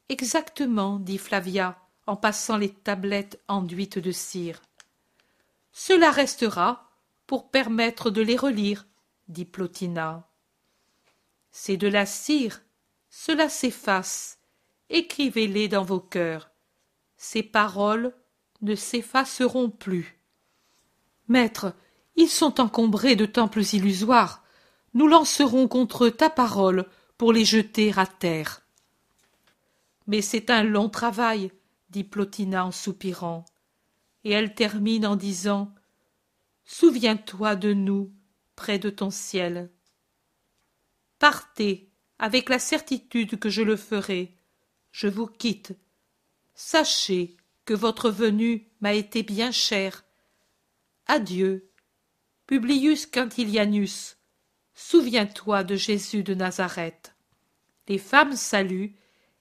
[0.09, 4.61] Exactement, dit Flavia, en passant les tablettes enduites de cire.
[5.73, 6.91] Cela restera
[7.27, 8.87] pour permettre de les relire,
[9.29, 10.29] dit Plotina.
[11.53, 12.63] C'est de la cire,
[13.09, 14.39] cela s'efface.
[14.91, 16.51] Écrivez-les dans vos cœurs.
[17.17, 18.13] Ces paroles
[18.63, 20.19] ne s'effaceront plus.
[21.29, 21.75] Maître,
[22.17, 24.43] ils sont encombrés de temples illusoires.
[24.95, 26.89] Nous lancerons contre eux ta parole
[27.23, 28.67] pour les jeter à terre.
[30.09, 31.53] Mais c'est un long travail,
[31.89, 33.45] dit Plotina en soupirant.
[34.25, 35.73] Et elle termine en disant
[36.65, 38.13] Souviens-toi de nous
[38.57, 39.71] près de ton ciel.
[41.21, 44.35] Partez, avec la certitude que je le ferai.
[44.91, 45.77] Je vous quitte.
[46.57, 50.05] Sachez que votre venue m'a été bien chère.
[51.07, 51.71] Adieu.
[52.49, 54.17] Publius Quintilianus,
[54.75, 57.12] souviens-toi de Jésus de Nazareth.
[57.89, 58.95] Les femmes saluent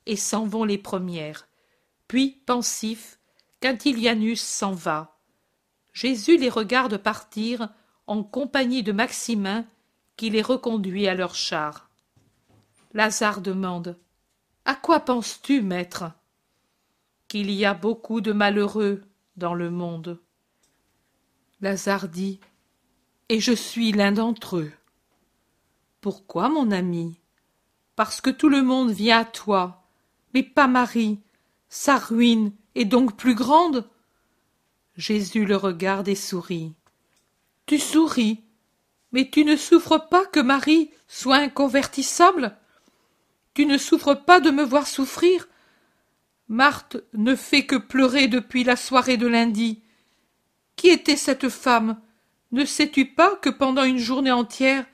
[0.06, 1.48] et s'en vont les premières.
[2.08, 3.20] Puis, pensif,
[3.60, 5.20] Quintilianus s'en va.
[5.94, 7.70] Jésus les regarde partir
[8.08, 9.66] en compagnie de Maximin
[10.18, 11.89] qui les reconduit à leur char.
[12.94, 13.98] Lazare demande
[14.66, 16.12] À quoi penses-tu, maître?
[17.28, 19.04] Qu'il y a beaucoup de malheureux
[19.38, 20.20] dans le monde.
[21.62, 22.39] Lazare dit
[23.30, 24.72] Et je suis l'un d'entre eux.
[26.02, 27.20] Pourquoi, mon ami?
[27.96, 29.84] Parce que tout le monde vient à toi,
[30.34, 31.20] mais pas Marie.
[31.70, 33.89] Sa ruine est donc plus grande
[34.98, 36.74] Jésus le regarde et sourit.
[37.66, 38.42] Tu souris,
[39.12, 42.58] mais tu ne souffres pas que Marie soit inconvertissable
[43.54, 45.48] Tu ne souffres pas de me voir souffrir
[46.48, 49.82] Marthe ne fait que pleurer depuis la soirée de lundi.
[50.76, 52.02] Qui était cette femme?
[52.52, 54.86] Ne sais-tu pas que pendant une journée entière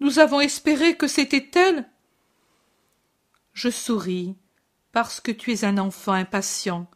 [0.00, 1.88] nous avons espéré que c'était elle?
[3.52, 4.36] Je souris
[4.92, 6.90] parce que tu es un enfant impatient,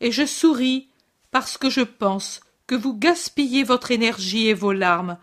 [0.00, 0.90] et je souris
[1.30, 5.18] parce que je pense que vous gaspillez votre énergie et vos larmes.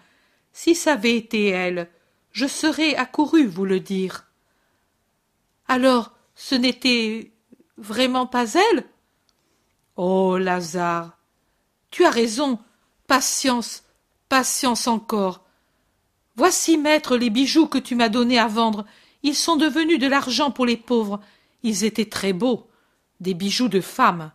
[0.53, 1.89] Si ça avait été elle,
[2.32, 4.26] je serais accouru vous le dire.
[5.68, 7.32] Alors, ce n'était
[7.78, 8.86] vraiment pas elle?
[9.95, 11.18] Oh, Lazare,
[11.91, 12.59] tu as raison.
[13.07, 13.84] Patience,
[14.30, 15.45] patience encore.
[16.36, 18.86] Voici, maître, les bijoux que tu m'as donnés à vendre.
[19.24, 21.19] Ils sont devenus de l'argent pour les pauvres.
[21.63, 22.67] Ils étaient très beaux,
[23.19, 24.32] des bijoux de femme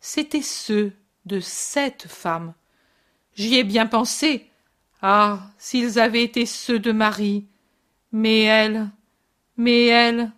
[0.00, 0.92] c'étaient ceux
[1.26, 2.54] de cette femme.
[3.34, 4.46] J'y ai bien pensé.
[5.02, 5.50] Ah.
[5.58, 7.46] S'ils avaient été ceux de Marie.
[8.12, 8.90] Mais elle.
[9.56, 10.32] Mais elle.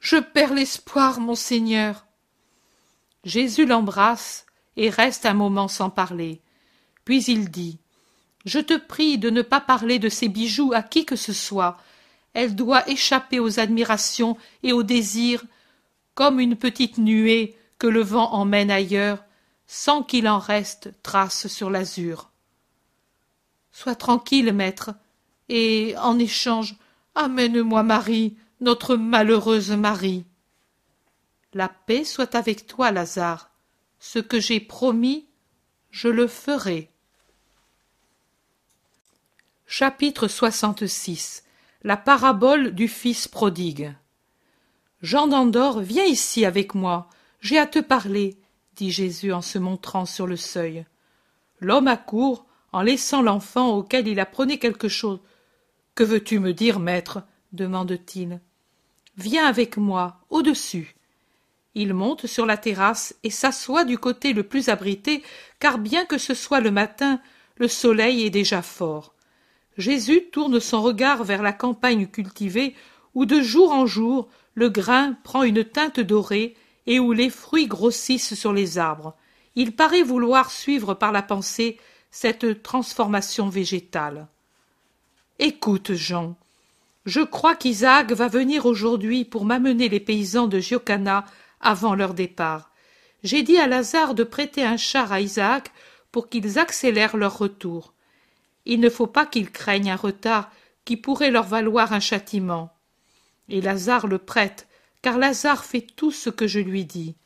[0.00, 2.06] Je perds l'espoir, monseigneur.
[3.24, 4.46] Jésus l'embrasse
[4.76, 6.40] et reste un moment sans parler.
[7.04, 7.78] Puis il dit.
[8.44, 11.78] Je te prie de ne pas parler de ces bijoux à qui que ce soit.
[12.34, 15.44] Elle doit échapper aux admirations et aux désirs,
[16.14, 19.24] comme une petite nuée que le vent emmène ailleurs,
[19.66, 22.30] sans qu'il en reste trace sur l'azur.
[23.72, 24.94] Sois tranquille, maître,
[25.48, 26.76] et, en échange,
[27.14, 30.24] amène-moi Marie, notre malheureuse Marie.
[31.54, 33.50] La paix soit avec toi, Lazare.
[33.98, 35.26] Ce que j'ai promis,
[35.90, 36.90] je le ferai.
[39.66, 41.44] Chapitre 66
[41.84, 43.92] La parabole du fils prodigue.
[45.00, 47.08] Jean d'Andorre, viens ici avec moi.
[47.40, 48.38] J'ai à te parler,
[48.76, 50.86] dit Jésus en se montrant sur le seuil.
[51.58, 55.18] L'homme accourt, en laissant l'enfant auquel il apprenait quelque chose.
[55.96, 57.24] Que veux-tu me dire, maître?
[57.50, 58.40] demande-t-il.
[59.16, 60.94] Viens avec moi, au-dessus.
[61.74, 65.24] Il monte sur la terrasse et s'assoit du côté le plus abrité,
[65.58, 67.20] car bien que ce soit le matin,
[67.56, 69.14] le soleil est déjà fort.
[69.78, 72.74] Jésus tourne son regard vers la campagne cultivée,
[73.14, 76.54] où de jour en jour le grain prend une teinte dorée
[76.86, 79.14] et où les fruits grossissent sur les arbres.
[79.54, 81.78] Il paraît vouloir suivre par la pensée
[82.10, 84.26] cette transformation végétale.
[85.38, 86.36] Écoute, Jean.
[87.04, 91.24] Je crois qu'Isaac va venir aujourd'hui pour m'amener les paysans de Giocana
[91.60, 92.70] avant leur départ.
[93.24, 95.72] J'ai dit à Lazare de prêter un char à Isaac
[96.12, 97.94] pour qu'ils accélèrent leur retour.
[98.64, 100.50] Il ne faut pas qu'ils craignent un retard
[100.84, 102.72] qui pourrait leur valoir un châtiment.
[103.48, 104.68] Et Lazare le prête,
[105.02, 107.16] car Lazare fait tout ce que je lui dis.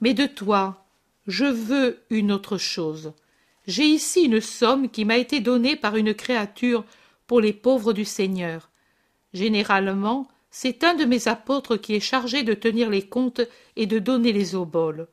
[0.00, 0.84] Mais de toi,
[1.26, 3.12] je veux une autre chose.
[3.66, 6.84] J'ai ici une somme qui m'a été donnée par une créature
[7.26, 8.70] pour les pauvres du Seigneur.
[9.32, 13.40] Généralement, c'est un de mes apôtres qui est chargé de tenir les comptes
[13.76, 15.08] et de donner les oboles.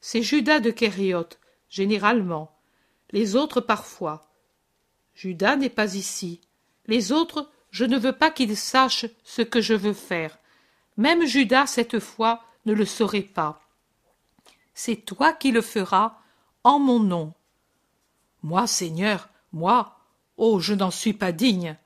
[0.00, 1.40] C'est Judas de Kériote,
[1.70, 2.56] généralement.
[3.10, 4.33] Les autres parfois.
[5.14, 6.40] Judas n'est pas ici.
[6.86, 10.38] Les autres, je ne veux pas qu'il sache ce que je veux faire.
[10.96, 13.60] Même Judas, cette fois, ne le saurait pas.
[14.74, 16.18] C'est toi qui le feras
[16.62, 17.32] en mon nom.
[18.42, 19.98] Moi, Seigneur, moi,
[20.36, 21.76] oh, je n'en suis pas digne.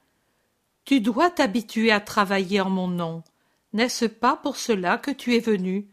[0.84, 3.22] Tu dois t'habituer à travailler en mon nom.
[3.74, 5.88] N'est-ce pas pour cela que tu es venu?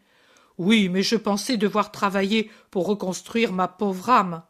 [0.58, 4.42] Oui, mais je pensais devoir travailler pour reconstruire ma pauvre âme.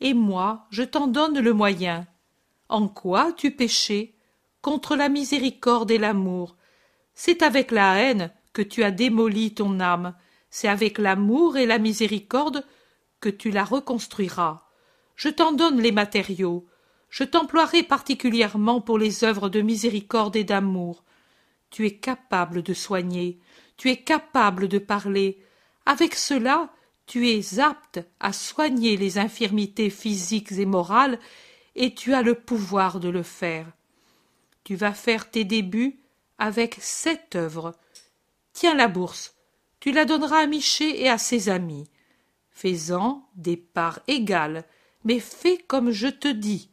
[0.00, 2.06] Et moi, je t'en donne le moyen.
[2.68, 4.14] En quoi tu péché
[4.60, 6.56] Contre la miséricorde et l'amour?
[7.14, 10.14] C'est avec la haine que tu as démoli ton âme,
[10.50, 12.64] c'est avec l'amour et la miséricorde
[13.20, 14.64] que tu la reconstruiras.
[15.14, 16.66] Je t'en donne les matériaux,
[17.08, 21.04] je t'emploierai particulièrement pour les œuvres de miséricorde et d'amour.
[21.70, 23.38] Tu es capable de soigner,
[23.76, 25.42] tu es capable de parler.
[25.84, 26.70] Avec cela,
[27.06, 31.18] tu es apte à soigner les infirmités physiques et morales,
[31.74, 33.66] et tu as le pouvoir de le faire.
[34.64, 36.00] Tu vas faire tes débuts
[36.38, 37.74] avec cette œuvre.
[38.52, 39.36] Tiens la bourse,
[39.78, 41.88] tu la donneras à Miché et à ses amis.
[42.50, 44.64] Fais-en des parts égales,
[45.04, 46.70] mais fais comme je te dis.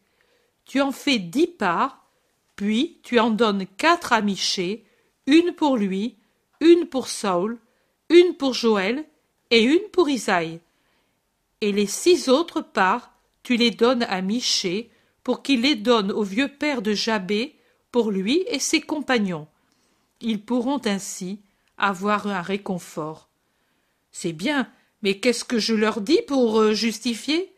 [0.65, 2.07] Tu en fais dix parts,
[2.55, 4.85] puis tu en donnes quatre à Miché,
[5.27, 6.17] une pour lui,
[6.61, 7.59] une pour Saul,
[8.09, 9.05] une pour Joël
[9.53, 10.59] et une pour Isaïe.
[11.61, 14.89] Et les six autres parts, tu les donnes à Miché
[15.23, 17.55] pour qu'il les donne au vieux père de Jabé
[17.91, 19.47] pour lui et ses compagnons.
[20.21, 21.39] Ils pourront ainsi
[21.77, 23.29] avoir un réconfort.
[24.11, 24.71] C'est bien,
[25.03, 27.53] mais qu'est-ce que je leur dis pour euh, justifier?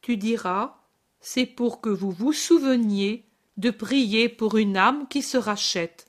[0.00, 0.76] Tu diras,
[1.18, 3.24] c'est pour que vous vous souveniez
[3.56, 6.06] de prier pour une âme qui se rachète.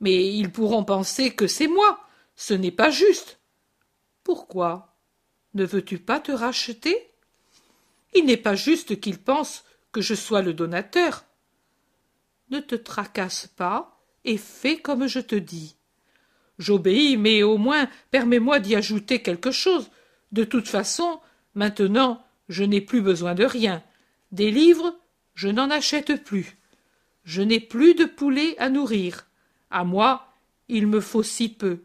[0.00, 2.00] Mais ils pourront penser que c'est moi.
[2.36, 3.38] Ce n'est pas juste.
[4.24, 4.96] Pourquoi
[5.54, 7.10] Ne veux-tu pas te racheter?
[8.14, 11.24] Il n'est pas juste qu'ils pensent que je sois le donateur.
[12.50, 15.76] Ne te tracasse pas et fais comme je te dis.
[16.58, 19.90] J'obéis, mais au moins permets-moi d'y ajouter quelque chose.
[20.32, 21.20] De toute façon,
[21.54, 23.82] maintenant, je n'ai plus besoin de rien.
[24.30, 24.96] Des livres,
[25.34, 26.58] je n'en achète plus.
[27.24, 29.26] Je n'ai plus de poulet à nourrir.
[29.70, 30.28] À moi,
[30.68, 31.80] il me faut si peu.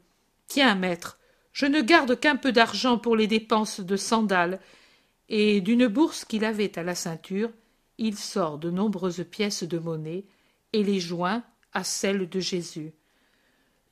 [0.47, 1.16] Tiens, maître,
[1.57, 4.59] je ne garde qu'un peu d'argent pour les dépenses de sandales.
[5.27, 7.49] Et d'une bourse qu'il avait à la ceinture,
[7.97, 10.25] il sort de nombreuses pièces de monnaie
[10.71, 11.43] et les joint
[11.73, 12.93] à celles de Jésus.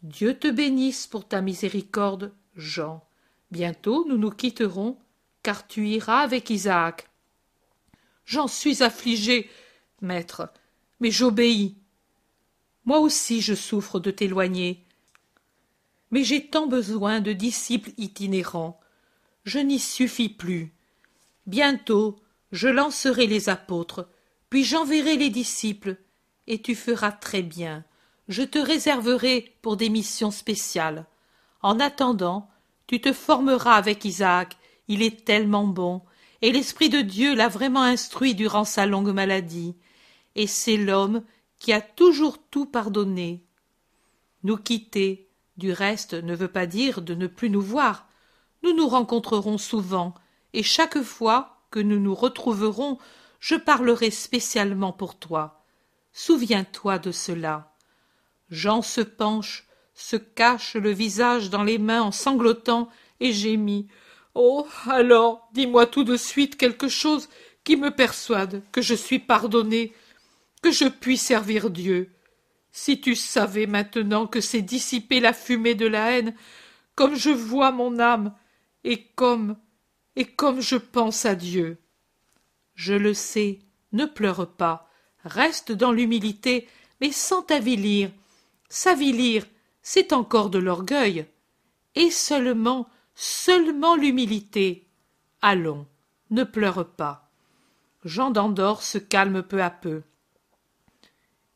[0.04, 3.04] Dieu te bénisse pour ta miséricorde, Jean.
[3.50, 5.00] Bientôt nous nous quitterons,
[5.42, 7.10] car tu iras avec Isaac.
[8.28, 9.50] J'en suis affligé,
[10.02, 10.50] maître,
[11.00, 11.78] mais j'obéis.
[12.86, 14.85] Moi aussi je souffre de t'éloigner.
[16.12, 18.80] Mais j'ai tant besoin de disciples itinérants.
[19.44, 20.74] Je n'y suffis plus.
[21.46, 22.20] Bientôt
[22.52, 24.08] je lancerai les apôtres,
[24.50, 25.98] puis j'enverrai les disciples,
[26.48, 27.84] et tu feras très bien.
[28.30, 31.06] Je te réserverai pour des missions spéciales.
[31.62, 32.50] En attendant,
[32.88, 36.02] tu te formeras avec Isaac, il est tellement bon,
[36.42, 39.76] et l'Esprit de Dieu l'a vraiment instruit durant sa longue maladie,
[40.36, 41.24] et c'est l'homme
[41.60, 43.44] qui a toujours tout pardonné.
[44.44, 45.25] Nous quitter,
[45.58, 48.08] du reste, ne veut pas dire de ne plus nous voir.
[48.64, 50.14] Nous nous rencontrerons souvent,
[50.54, 52.98] et chaque fois que nous nous retrouverons,
[53.40, 55.64] je parlerai spécialement pour toi.
[56.14, 57.76] Souviens-toi de cela.
[58.50, 62.90] Jean se penche, se cache le visage dans les mains en sanglotant
[63.20, 63.88] et gémit.
[64.34, 64.68] Oh.
[64.88, 65.50] Alors.
[65.54, 67.30] Dis-moi tout de suite quelque chose
[67.64, 69.94] qui me persuade que je suis pardonné,
[70.62, 72.15] que je puis servir Dieu.
[72.78, 76.36] Si tu savais maintenant que c'est dissiper la fumée de la haine,
[76.94, 78.36] comme je vois mon âme,
[78.84, 79.56] et comme
[80.18, 81.78] et comme je pense à Dieu.
[82.74, 83.60] Je le sais,
[83.94, 84.90] ne pleure pas,
[85.24, 86.68] reste dans l'humilité,
[87.00, 88.12] mais sans t'avilir.
[88.68, 89.46] S'avilir,
[89.82, 91.28] c'est encore de l'orgueil.
[91.96, 94.86] Et seulement, seulement l'humilité.
[95.42, 95.88] Allons,
[96.30, 97.32] ne pleure pas.
[98.04, 100.04] Jean d'Andorre se calme peu à peu.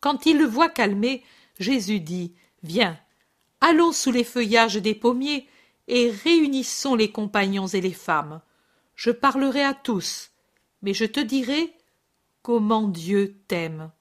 [0.02, 1.24] Quand il le voit calmé,
[1.60, 2.34] Jésus dit
[2.64, 2.98] Viens,
[3.62, 5.48] allons sous les feuillages des pommiers
[5.88, 8.42] et réunissons les compagnons et les femmes.
[8.96, 10.32] Je parlerai à tous,
[10.82, 11.74] mais je te dirai
[12.42, 13.92] comment Dieu t'aime.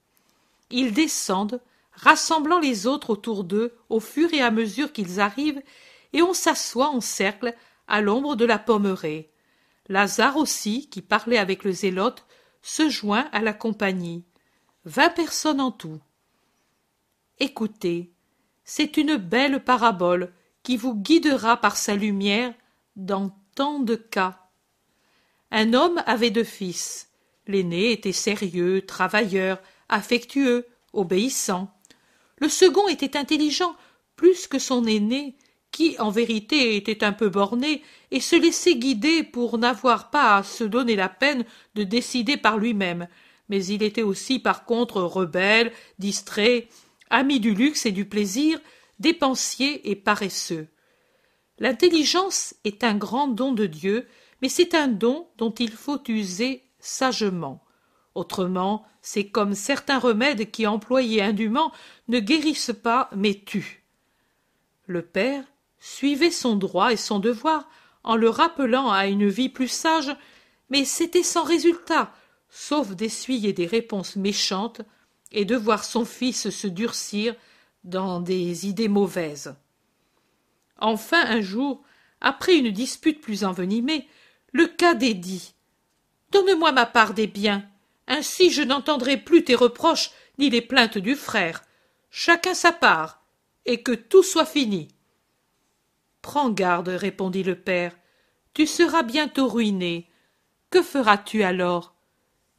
[0.70, 1.60] Ils descendent,
[1.92, 5.62] rassemblant les autres autour d'eux au fur et à mesure qu'ils arrivent,
[6.12, 7.54] et on s'assoit en cercle
[7.86, 9.30] à l'ombre de la pommeraie.
[9.88, 12.26] Lazare aussi, qui parlait avec le zélote,
[12.60, 14.24] se joint à la compagnie.
[14.84, 16.00] Vingt personnes en tout.
[17.40, 18.12] Écoutez,
[18.64, 22.54] c'est une belle parabole qui vous guidera par sa lumière
[22.96, 24.48] dans tant de cas.
[25.50, 27.10] Un homme avait deux fils.
[27.46, 31.72] L'aîné était sérieux, travailleur, affectueux, obéissant.
[32.38, 33.74] Le second était intelligent
[34.16, 35.36] plus que son aîné,
[35.70, 40.42] qui en vérité était un peu borné et se laissait guider pour n'avoir pas à
[40.42, 43.08] se donner la peine de décider par lui-même,
[43.48, 46.68] mais il était aussi par contre rebelle, distrait,
[47.10, 48.60] ami du luxe et du plaisir,
[48.98, 50.68] dépensier et paresseux.
[51.58, 54.06] L'intelligence est un grand don de Dieu,
[54.42, 57.64] mais c'est un don dont il faut user sagement.
[58.14, 61.72] Autrement, c'est comme certains remèdes qui, employés indûment,
[62.08, 63.84] ne guérissent pas mais tuent.
[64.86, 65.44] Le père
[65.80, 67.68] suivait son droit et son devoir
[68.04, 70.14] en le rappelant à une vie plus sage,
[70.70, 72.12] mais c'était sans résultat,
[72.50, 74.80] sauf d'essuyer des réponses méchantes
[75.32, 77.34] et de voir son fils se durcir
[77.84, 79.54] dans des idées mauvaises.
[80.78, 81.82] Enfin, un jour,
[82.20, 84.08] après une dispute plus envenimée,
[84.52, 85.54] le cadet dit
[86.30, 87.68] Donne-moi ma part des biens,
[88.06, 91.62] ainsi je n'entendrai plus tes reproches ni les plaintes du frère.
[92.10, 93.22] Chacun sa part,
[93.66, 94.88] et que tout soit fini.
[96.22, 97.94] Prends garde, répondit le père,
[98.54, 100.08] tu seras bientôt ruiné.
[100.70, 101.94] Que feras-tu alors?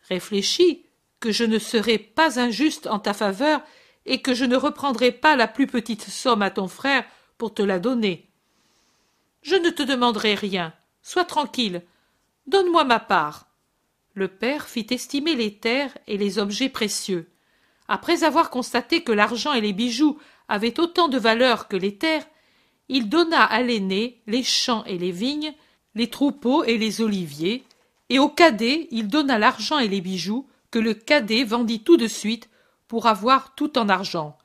[0.09, 0.85] Réfléchis
[1.19, 3.61] que je ne serai pas injuste en ta faveur
[4.05, 7.05] et que je ne reprendrai pas la plus petite somme à ton frère
[7.37, 8.29] pour te la donner.
[9.41, 10.73] Je ne te demanderai rien.
[11.01, 11.83] Sois tranquille.
[12.47, 13.47] Donne-moi ma part.
[14.13, 17.29] Le père fit estimer les terres et les objets précieux.
[17.87, 22.27] Après avoir constaté que l'argent et les bijoux avaient autant de valeur que les terres,
[22.87, 25.53] il donna à l'aîné les champs et les vignes,
[25.95, 27.63] les troupeaux et les oliviers,
[28.09, 32.07] et au cadet il donna l'argent et les bijoux que le cadet vendit tout de
[32.07, 32.49] suite
[32.87, 34.37] pour avoir tout en argent.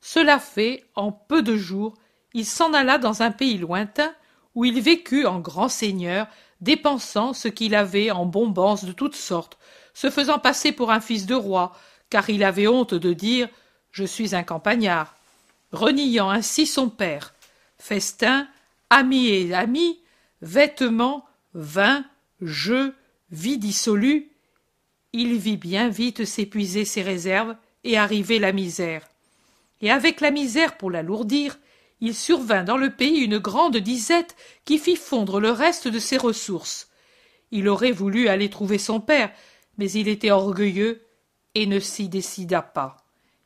[0.00, 1.94] Cela fait, en peu de jours,
[2.32, 4.12] il s'en alla dans un pays lointain
[4.54, 6.26] où il vécut en grand seigneur,
[6.60, 9.58] dépensant ce qu'il avait en bonbons de toutes sortes,
[9.94, 11.72] se faisant passer pour un fils de roi,
[12.08, 13.48] car il avait honte de dire
[13.90, 15.14] Je suis un campagnard,
[15.72, 17.34] reniant ainsi son père.
[17.78, 18.48] Festins,
[18.90, 20.00] amis et amis,
[20.42, 22.04] vêtements, vin,
[22.40, 22.94] jeux,
[23.30, 24.30] vie dissolue,
[25.12, 29.08] il vit bien vite s'épuiser ses réserves et arriver la misère.
[29.80, 31.58] Et avec la misère pour l'alourdir,
[32.00, 36.16] il survint dans le pays une grande disette qui fit fondre le reste de ses
[36.16, 36.88] ressources.
[37.50, 39.30] Il aurait voulu aller trouver son père,
[39.78, 41.02] mais il était orgueilleux
[41.54, 42.96] et ne s'y décida pas.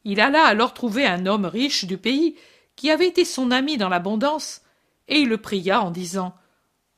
[0.04, 2.36] Il alla alors trouver un homme riche du pays
[2.76, 4.62] qui avait été son ami dans l'abondance,
[5.08, 6.34] et il le pria en disant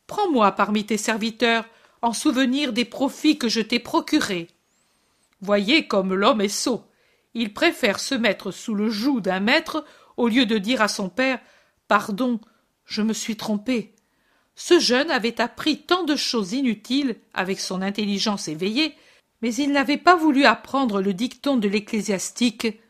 [0.07, 1.67] Prends-moi parmi tes serviteurs
[2.03, 4.49] en souvenir des profits que je t'ai procurés.
[5.41, 6.85] Voyez comme l'homme est sot.
[7.35, 9.85] Il préfère se mettre sous le joug d'un maître
[10.17, 11.39] au lieu de dire à son père
[11.89, 12.41] Pardon,
[12.85, 13.95] je me suis trompé.
[14.55, 18.95] Ce jeune avait appris tant de choses inutiles avec son intelligence éveillée,
[19.43, 22.81] mais il n'avait pas voulu apprendre le dicton de l'ecclésiastique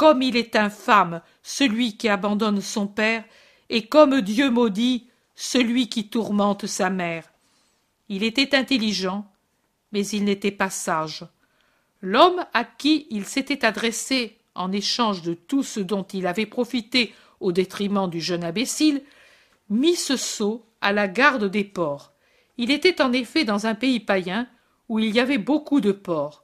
[0.00, 3.22] comme il est infâme celui qui abandonne son père,
[3.68, 7.29] et comme Dieu maudit celui qui tourmente sa mère.
[8.10, 9.24] Il était intelligent,
[9.92, 11.24] mais il n'était pas sage.
[12.02, 17.14] L'homme à qui il s'était adressé en échange de tout ce dont il avait profité
[17.38, 19.02] au détriment du jeune imbécile,
[19.68, 22.12] mit ce sot à la garde des porcs.
[22.58, 24.48] Il était en effet dans un pays païen
[24.88, 26.42] où il y avait beaucoup de porcs.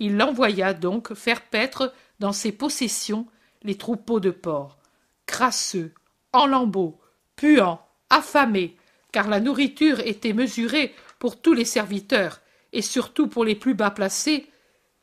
[0.00, 3.26] Il l'envoya donc faire paître dans ses possessions
[3.62, 4.78] les troupeaux de porcs,
[5.26, 5.94] crasseux,
[6.32, 6.98] en lambeaux,
[7.36, 8.76] puants, affamés,
[9.12, 10.92] car la nourriture était mesurée
[11.24, 12.42] pour tous les serviteurs,
[12.74, 14.44] et surtout pour les plus bas placés,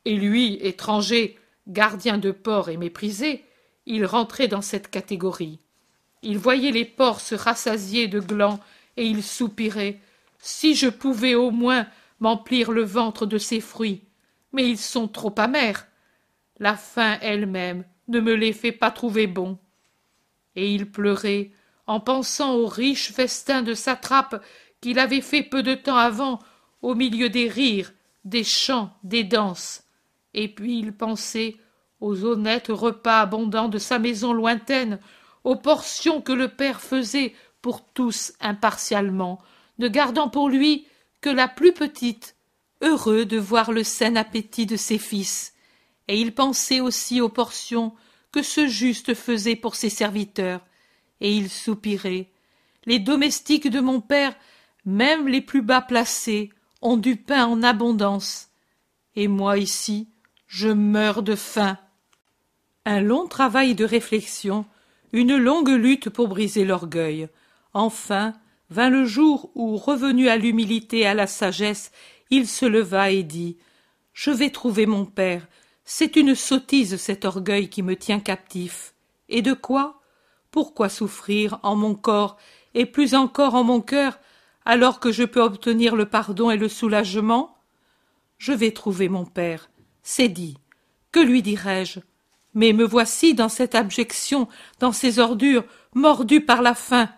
[0.05, 3.43] et lui, étranger, gardien de porcs et méprisé,
[3.87, 5.61] il rentrait dans cette catégorie.
[6.21, 8.59] Il voyait les porcs se rassasier de glands,
[8.97, 9.99] et il soupirait.
[10.37, 11.87] Si je pouvais au moins
[12.19, 14.03] m'emplir le ventre de ces fruits.
[14.53, 15.87] Mais ils sont trop amers
[16.59, 19.57] la faim elle-même ne me les fait pas trouver bons.
[20.55, 21.49] Et il pleurait
[21.87, 24.39] en pensant aux riches festins de satrapes
[24.81, 26.39] qu'il avait fait peu de temps avant
[26.81, 27.93] au milieu des rires,
[28.25, 29.83] des chants, des danses.
[30.33, 31.55] Et puis il pensait
[31.99, 34.99] aux honnêtes repas abondants de sa maison lointaine,
[35.43, 39.39] aux portions que le père faisait pour tous impartialement,
[39.77, 40.87] ne gardant pour lui
[41.21, 42.35] que la plus petite,
[42.81, 45.53] heureux de voir le sain appétit de ses fils,
[46.07, 47.93] et il pensait aussi aux portions
[48.31, 50.61] que ce juste faisait pour ses serviteurs,
[51.19, 52.29] et il soupirait.
[52.85, 54.35] Les domestiques de mon père,
[54.85, 56.49] même les plus bas placés,
[56.81, 58.49] ont du pain en abondance.
[59.15, 60.09] Et moi ici,
[60.47, 61.77] je meurs de faim.
[62.85, 64.65] Un long travail de réflexion,
[65.13, 67.29] une longue lutte pour briser l'orgueil.
[67.73, 68.33] Enfin
[68.71, 71.91] vint le jour où, revenu à l'humilité et à la sagesse,
[72.29, 73.57] il se leva et dit
[74.13, 75.47] Je vais trouver mon père,
[75.83, 78.93] C'est une sottise cet orgueil qui me tient captif.
[79.27, 80.01] Et de quoi?
[80.51, 82.37] Pourquoi souffrir en mon corps
[82.73, 84.17] et plus encore en mon cœur
[84.65, 87.57] alors que je peux obtenir le pardon et le soulagement
[88.37, 89.69] Je vais trouver mon père,
[90.03, 90.57] c'est dit.
[91.11, 91.99] Que lui dirai-je
[92.53, 94.47] Mais me voici dans cette abjection,
[94.79, 97.09] dans ces ordures, mordu par la faim.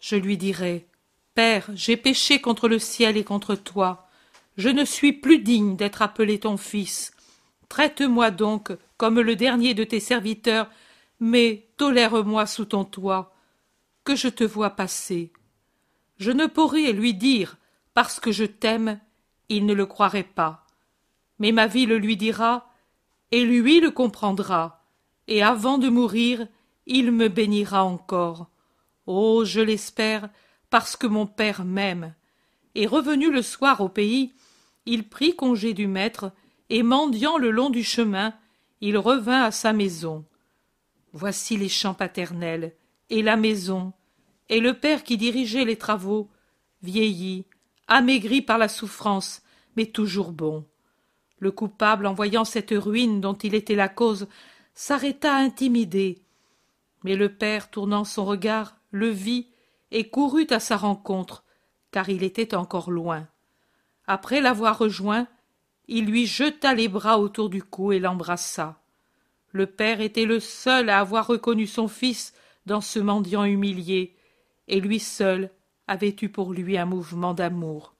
[0.00, 0.86] Je lui dirai
[1.34, 4.08] Père, j'ai péché contre le ciel et contre toi.
[4.56, 7.12] Je ne suis plus digne d'être appelé ton fils.
[7.68, 10.68] Traite-moi donc comme le dernier de tes serviteurs,
[11.20, 13.34] mais tolère-moi sous ton toit.
[14.04, 15.32] Que je te vois passer.
[16.22, 17.56] Je ne pourrais lui dire
[17.94, 19.00] parce que je t'aime,
[19.48, 20.64] il ne le croirait pas.
[21.40, 22.70] Mais ma vie le lui dira,
[23.32, 24.84] et lui le comprendra,
[25.26, 26.46] et avant de mourir,
[26.86, 28.46] il me bénira encore.
[29.06, 30.28] Oh, je l'espère,
[30.70, 32.14] parce que mon père m'aime.
[32.76, 34.32] Et revenu le soir au pays,
[34.86, 36.30] il prit congé du maître,
[36.70, 38.32] et mendiant le long du chemin,
[38.80, 40.24] il revint à sa maison.
[41.14, 42.76] Voici les champs paternels,
[43.10, 43.92] et la maison,
[44.52, 46.28] et le père qui dirigeait les travaux,
[46.82, 47.46] vieilli,
[47.88, 49.40] amaigri par la souffrance,
[49.76, 50.66] mais toujours bon.
[51.38, 54.28] Le coupable, en voyant cette ruine dont il était la cause,
[54.74, 56.22] s'arrêta intimidé.
[57.02, 59.48] Mais le père, tournant son regard, le vit
[59.90, 61.44] et courut à sa rencontre,
[61.90, 63.26] car il était encore loin.
[64.06, 65.28] Après l'avoir rejoint,
[65.88, 68.82] il lui jeta les bras autour du cou et l'embrassa.
[69.52, 72.34] Le père était le seul à avoir reconnu son fils
[72.66, 74.14] dans ce mendiant humilié,
[74.68, 75.50] et lui seul
[75.86, 77.94] avait eu pour lui un mouvement d'amour.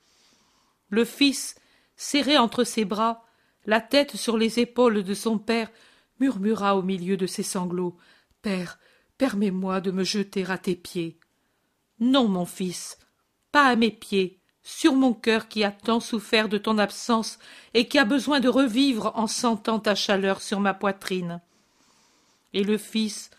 [0.89, 1.57] Le fils,
[1.97, 3.25] serré entre ses bras,
[3.65, 5.71] la tête sur les épaules de son père,
[6.21, 7.97] murmura au milieu de ses sanglots.
[8.43, 8.79] Père,
[9.19, 11.19] permets-moi de me jeter à tes pieds.
[12.01, 12.99] Non, mon fils,
[13.53, 17.39] pas à mes pieds, sur mon cœur qui a tant souffert de ton absence
[17.75, 21.41] et qui a besoin de revivre en sentant ta chaleur sur ma poitrine.
[22.53, 23.31] Et le fils,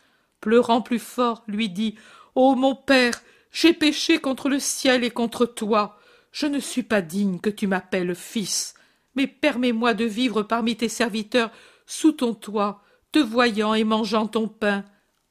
[0.41, 1.95] pleurant plus fort, lui dit.
[2.36, 3.21] Ô mon père,
[3.51, 5.99] j'ai péché contre le ciel et contre toi.
[6.31, 8.73] Je ne suis pas digne que tu m'appelles fils,
[9.15, 11.51] mais permets-moi de vivre parmi tes serviteurs
[11.86, 12.81] sous ton toit,
[13.11, 14.84] te voyant et mangeant ton pain,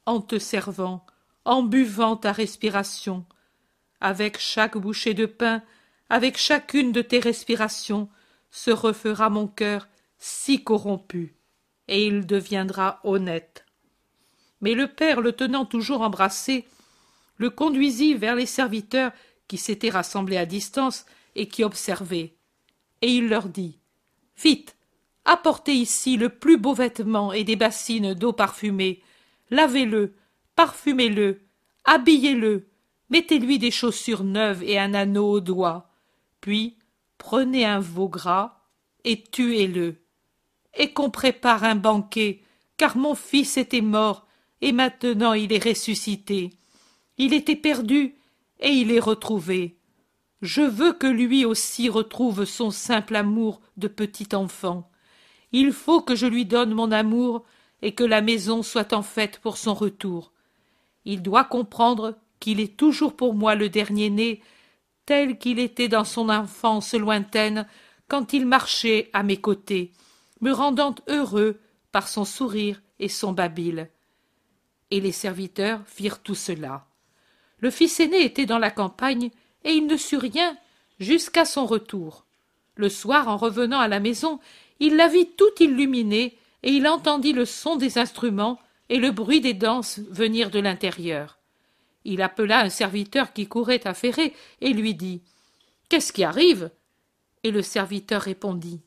[0.07, 1.05] en te servant,
[1.45, 3.27] en buvant ta respiration.
[4.01, 5.63] Avec chaque bouchée de pain,
[6.09, 8.09] avec chacune de tes respirations,
[8.51, 9.89] se refera mon cœur
[10.19, 11.35] si corrompu,
[11.89, 13.65] et il deviendra honnête.
[14.61, 16.67] Mais le père, le tenant toujours embrassé,
[17.37, 19.13] le conduisit vers les serviteurs
[19.49, 22.35] qui s'étaient rassemblés à distance et qui observaient.
[23.01, 23.79] Et il leur dit
[24.37, 24.77] Vite,
[25.25, 29.03] apportez ici le plus beau vêtement et des bassines d'eau parfumée.
[29.51, 30.15] Lavez-le,
[30.57, 31.41] parfumez-le,
[31.85, 32.69] habillez-le,
[33.11, 35.91] mettez-lui des chaussures neuves et un anneau au doigt.
[36.41, 36.79] Puis
[37.19, 38.61] prenez un veau gras
[39.05, 39.97] et tuez-le.
[40.75, 42.41] Et qu'on prépare un banquet,
[42.79, 44.27] car mon fils était mort
[44.63, 46.51] et maintenant il est ressuscité.
[47.25, 48.17] Il était perdu,
[48.59, 49.77] et il est retrouvé.
[50.41, 54.91] Je veux que lui aussi retrouve son simple amour de petit enfant.
[55.53, 57.45] Il faut que je lui donne mon amour
[57.81, 60.33] et que la maison soit en fête pour son retour.
[61.05, 64.43] Il doit comprendre qu'il est toujours pour moi le dernier-né,
[65.07, 67.69] tel qu'il était dans son enfance lointaine
[68.09, 69.93] quand il marchait à mes côtés,
[70.41, 71.61] me rendant heureux
[71.93, 73.89] par son sourire et son babil.
[74.91, 76.85] Et les serviteurs firent tout cela.
[77.63, 79.31] Le fils aîné était dans la campagne,
[79.65, 80.57] et il ne sut rien
[80.99, 82.27] jusqu'à son retour.
[82.75, 84.41] Le soir, en revenant à la maison,
[84.81, 88.59] il la vit toute illuminée, et il entendit le son des instruments
[88.89, 91.39] et le bruit des danses venir de l'intérieur.
[92.05, 93.95] Il appela un serviteur qui courait à
[94.61, 95.23] et lui dit
[95.89, 96.71] Qu'est-ce qui arrive?
[97.45, 98.81] Et le serviteur répondit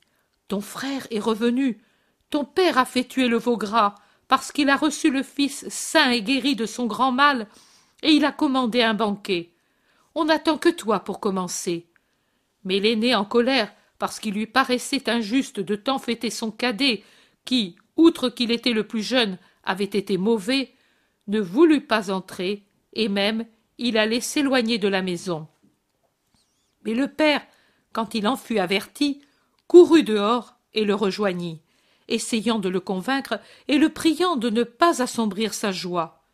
[0.49, 1.81] Ton frère est revenu.
[2.29, 3.95] Ton père a fait tuer le veau gras,
[4.27, 7.47] parce qu'il a reçu le fils sain et guéri de son grand mal,
[8.05, 9.49] et il a commandé un banquet.
[10.13, 11.87] On n'attend que toi pour commencer.
[12.63, 17.03] Mais l'aîné, en colère, parce qu'il lui paraissait injuste de tant fêter son cadet,
[17.45, 20.75] qui, outre qu'il était le plus jeune, avait été mauvais,
[21.27, 23.47] ne voulut pas entrer, et même
[23.79, 25.47] il allait s'éloigner de la maison.
[26.83, 27.41] Mais le père,
[27.91, 29.23] quand il en fut averti,
[29.65, 31.63] courut dehors et le rejoignit,
[32.07, 36.24] essayant de le convaincre et le priant de ne pas assombrir sa joie.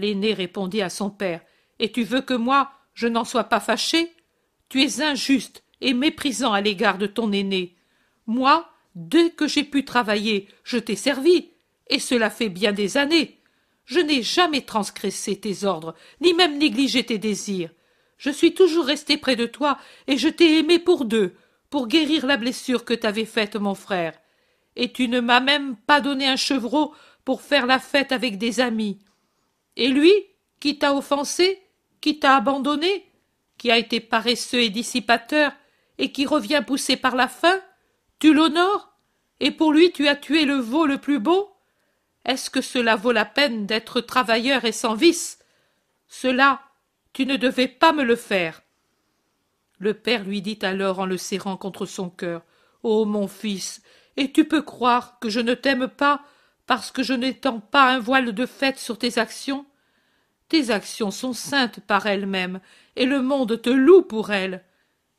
[0.00, 1.42] L'aîné répondit à son père.
[1.78, 4.12] Et tu veux que moi je n'en sois pas fâché?
[4.68, 7.76] Tu es injuste et méprisant à l'égard de ton aîné.
[8.26, 11.50] Moi, dès que j'ai pu travailler, je t'ai servi,
[11.88, 13.38] et cela fait bien des années.
[13.84, 17.70] Je n'ai jamais transgressé tes ordres, ni même négligé tes désirs.
[18.18, 21.34] Je suis toujours resté près de toi, et je t'ai aimé pour deux,
[21.70, 24.14] pour guérir la blessure que t'avait faite mon frère.
[24.76, 26.94] et tu ne m'as même pas donné un chevreau
[27.24, 28.98] pour faire la fête avec des amis.
[29.80, 30.12] Et lui,
[30.60, 31.58] qui t'a offensé,
[32.02, 33.10] qui t'a abandonné,
[33.56, 35.52] qui a été paresseux et dissipateur,
[35.96, 37.58] et qui revient poussé par la faim,
[38.18, 38.92] tu l'honores,
[39.40, 41.50] et pour lui tu as tué le veau le plus beau
[42.26, 45.38] Est-ce que cela vaut la peine d'être travailleur et sans vice?
[46.08, 46.60] Cela,
[47.14, 48.60] tu ne devais pas me le faire.
[49.78, 52.42] Le père lui dit alors en le serrant contre son cœur.
[52.82, 53.80] Ô mon fils,
[54.18, 56.22] et tu peux croire que je ne t'aime pas
[56.66, 59.64] parce que je n'étends pas un voile de fête sur tes actions?
[60.50, 62.60] Tes actions sont saintes par elles-mêmes,
[62.96, 64.62] et le monde te loue pour elles.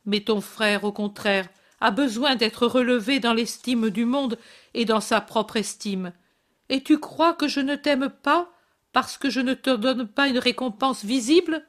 [0.06, 1.48] Mais ton frère, au contraire,
[1.80, 4.38] a besoin d'être relevé dans l'estime du monde
[4.76, 6.14] et dans sa propre estime.
[6.70, 8.52] Et tu crois que je ne t'aime pas
[8.94, 11.66] parce que je ne te donne pas une récompense visible?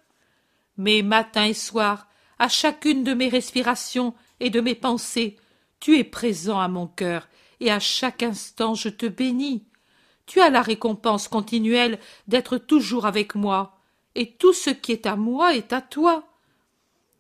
[0.77, 2.09] Mais matin et soir,
[2.39, 5.39] à chacune de mes respirations et de mes pensées,
[5.81, 7.29] tu es présent à mon cœur,
[7.61, 9.65] et à chaque instant je te bénis
[10.27, 13.79] tu as la récompense continuelle d'être toujours avec moi,
[14.15, 16.29] et tout ce qui est à moi est à toi.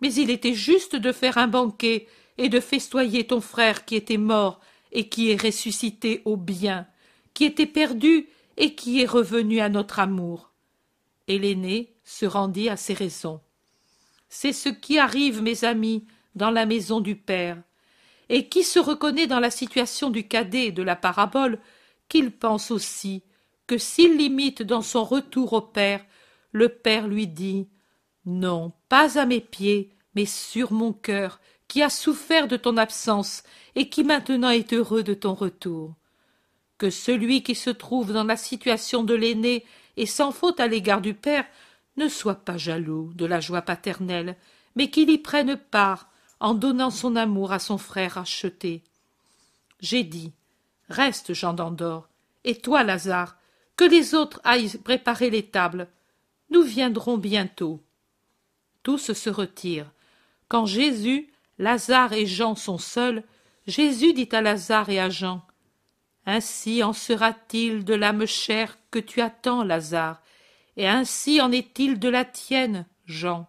[0.00, 2.06] Mais il était juste de faire un banquet
[2.38, 4.60] et de festoyer ton frère qui était mort
[4.90, 6.86] et qui est ressuscité au bien,
[7.34, 10.50] qui était perdu et qui est revenu à notre amour.
[11.28, 13.40] Et l'aîné se rendit à ses raisons.
[14.28, 16.04] C'est ce qui arrive, mes amis,
[16.34, 17.58] dans la maison du Père.
[18.28, 21.58] Et qui se reconnaît dans la situation du cadet de la parabole
[22.12, 23.22] qu'il pense aussi
[23.66, 26.04] que s'il l'imite dans son retour au Père,
[26.52, 27.68] le Père lui dit
[28.26, 33.44] Non, pas à mes pieds, mais sur mon cœur, qui a souffert de ton absence
[33.76, 35.94] et qui maintenant est heureux de ton retour.
[36.76, 39.64] Que celui qui se trouve dans la situation de l'aîné
[39.96, 41.46] et sans faute à l'égard du Père
[41.96, 44.36] ne soit pas jaloux de la joie paternelle,
[44.76, 46.10] mais qu'il y prenne part
[46.40, 48.82] en donnant son amour à son frère acheté.
[49.80, 50.34] J'ai dit
[50.92, 52.08] Reste, Jean d'Andorre,
[52.44, 53.36] et toi, Lazare,
[53.76, 55.88] que les autres aillent préparer les tables.
[56.50, 57.82] Nous viendrons bientôt.
[58.82, 59.90] Tous se retirent.
[60.48, 63.24] Quand Jésus, Lazare et Jean sont seuls,
[63.66, 65.46] Jésus dit à Lazare et à Jean
[66.26, 70.20] Ainsi en sera-t-il de l'âme chère que tu attends, Lazare,
[70.76, 73.48] et ainsi en est-il de la tienne, Jean.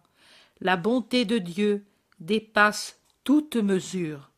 [0.60, 1.84] La bonté de Dieu
[2.20, 4.30] dépasse toute mesure.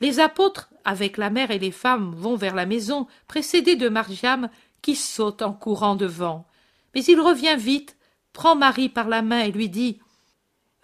[0.00, 4.50] Les apôtres, avec la mère et les femmes, vont vers la maison, précédés de Mariam,
[4.82, 6.46] qui saute en courant devant.
[6.94, 7.96] Mais il revient vite,
[8.32, 9.98] prend Marie par la main et lui dit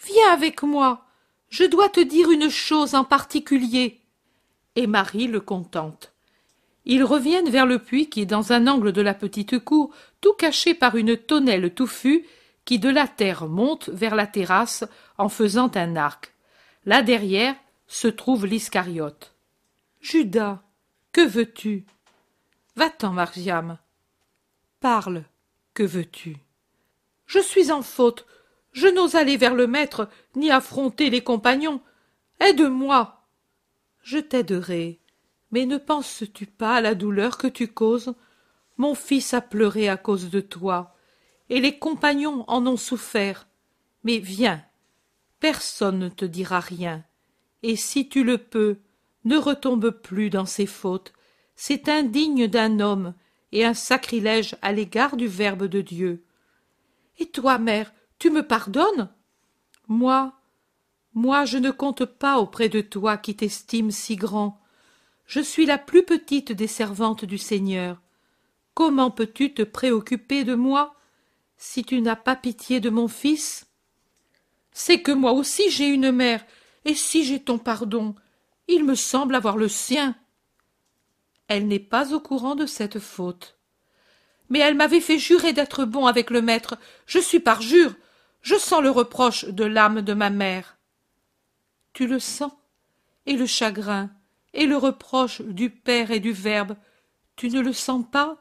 [0.05, 1.07] Viens avec moi,
[1.51, 4.01] je dois te dire une chose en particulier.
[4.75, 6.13] Et Marie le contente.
[6.85, 10.33] Ils reviennent vers le puits qui est dans un angle de la petite cour, tout
[10.33, 12.27] caché par une tonnelle touffue
[12.65, 14.85] qui de la terre monte vers la terrasse
[15.19, 16.33] en faisant un arc.
[16.87, 17.55] Là derrière,
[17.93, 19.35] se trouve l'Iscariote.
[20.01, 20.63] Judas,
[21.13, 21.85] que veux-tu?
[22.75, 23.77] Va-t'en, Mariam.
[24.81, 25.25] Parle,
[25.75, 26.39] que veux-tu?
[27.27, 28.25] Je suis en faute.
[28.73, 31.83] Je n'ose aller vers le maître, ni affronter les compagnons.
[32.41, 33.27] Aide-moi.
[34.03, 34.99] Je t'aiderai.
[35.51, 38.15] Mais ne penses-tu pas à la douleur que tu causes?
[38.79, 40.97] Mon fils a pleuré à cause de toi,
[41.51, 43.47] et les compagnons en ont souffert.
[44.03, 44.65] Mais viens,
[45.41, 47.05] personne ne te dira rien
[47.63, 48.79] et si tu le peux,
[49.25, 51.13] ne retombe plus dans ces fautes.
[51.55, 53.15] C'est indigne d'un homme
[53.53, 56.25] et un sacrilège à l'égard du Verbe de Dieu.
[57.19, 59.11] Et toi, mère, tu me pardonnes?
[59.89, 60.33] Moi,
[61.15, 64.61] moi, je ne compte pas auprès de toi qui t'estime si grand.
[65.27, 68.01] Je suis la plus petite des servantes du Seigneur.
[68.75, 70.95] Comment peux-tu te préoccuper de moi
[71.59, 73.67] si tu n'as pas pitié de mon fils?
[74.73, 76.45] C'est que moi aussi j'ai une mère
[76.85, 78.15] et si j'ai ton pardon,
[78.69, 80.15] il me semble avoir le sien.
[81.49, 83.59] Elle n'est pas au courant de cette faute.
[84.49, 86.79] Mais elle m'avait fait jurer d'être bon avec le maître.
[87.07, 87.95] Je suis parjure.
[88.43, 90.79] Je sens le reproche de l'âme de ma mère.
[91.93, 92.53] Tu le sens,
[93.27, 94.11] et le chagrin,
[94.55, 96.77] et le reproche du Père et du Verbe,
[97.37, 98.39] tu ne le sens pas?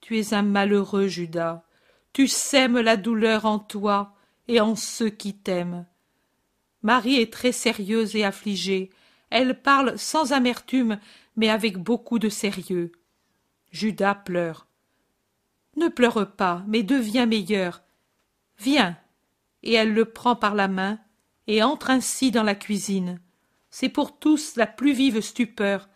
[0.00, 1.64] Tu es un malheureux, Judas.
[2.12, 4.14] Tu sèmes la douleur en toi
[4.46, 5.86] et en ceux qui t'aiment.
[6.82, 8.90] Marie est très sérieuse et affligée.
[9.30, 10.98] Elle parle sans amertume,
[11.36, 12.92] mais avec beaucoup de sérieux.
[13.70, 14.66] Judas pleure.
[15.76, 17.82] Ne pleure pas, mais deviens meilleur.
[18.58, 18.96] Viens.
[19.62, 20.98] Et elle le prend par la main
[21.46, 23.20] et entre ainsi dans la cuisine.
[23.70, 25.88] C'est pour tous la plus vive stupeur.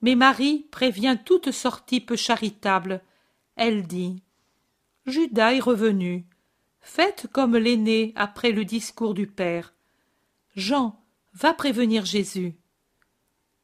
[0.00, 3.02] Mais Marie prévient toute sortie peu charitable.
[3.56, 4.22] Elle dit
[5.06, 6.26] Judas est revenu.
[6.80, 9.74] Faites comme l'aîné après le discours du Père.
[10.54, 11.02] Jean,
[11.32, 12.54] va prévenir Jésus.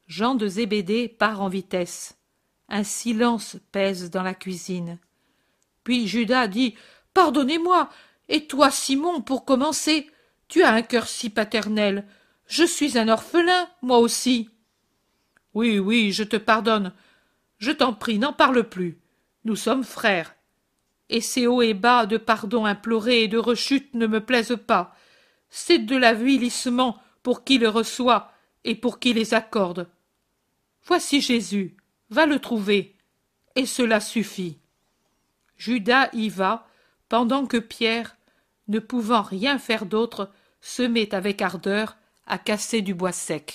[0.06, 2.16] Jean de Zébédée part en vitesse.
[2.70, 4.98] Un silence pèse dans la cuisine.
[5.84, 6.74] Puis Judas dit
[7.12, 7.90] Pardonnez-moi,
[8.28, 10.10] et toi, Simon, pour commencer,
[10.48, 12.06] tu as un cœur si paternel.
[12.46, 14.48] Je suis un orphelin, moi aussi.
[15.52, 16.92] Oui, oui, je te pardonne.
[17.58, 18.98] Je t'en prie, n'en parle plus.
[19.44, 20.34] Nous sommes frères.
[21.10, 24.96] Et ces hauts et bas de pardon imploré et de rechute ne me plaisent pas.
[25.50, 28.32] C'est de l'avilissement pour qui le reçoit
[28.64, 29.88] et pour qui les accorde.
[30.84, 31.76] Voici Jésus,
[32.10, 32.96] va le trouver,
[33.54, 34.58] et cela suffit.
[35.56, 36.66] Judas y va,
[37.08, 38.16] pendant que Pierre,
[38.68, 40.30] ne pouvant rien faire d'autre,
[40.60, 41.96] se met avec ardeur
[42.26, 43.46] à casser du bois sec.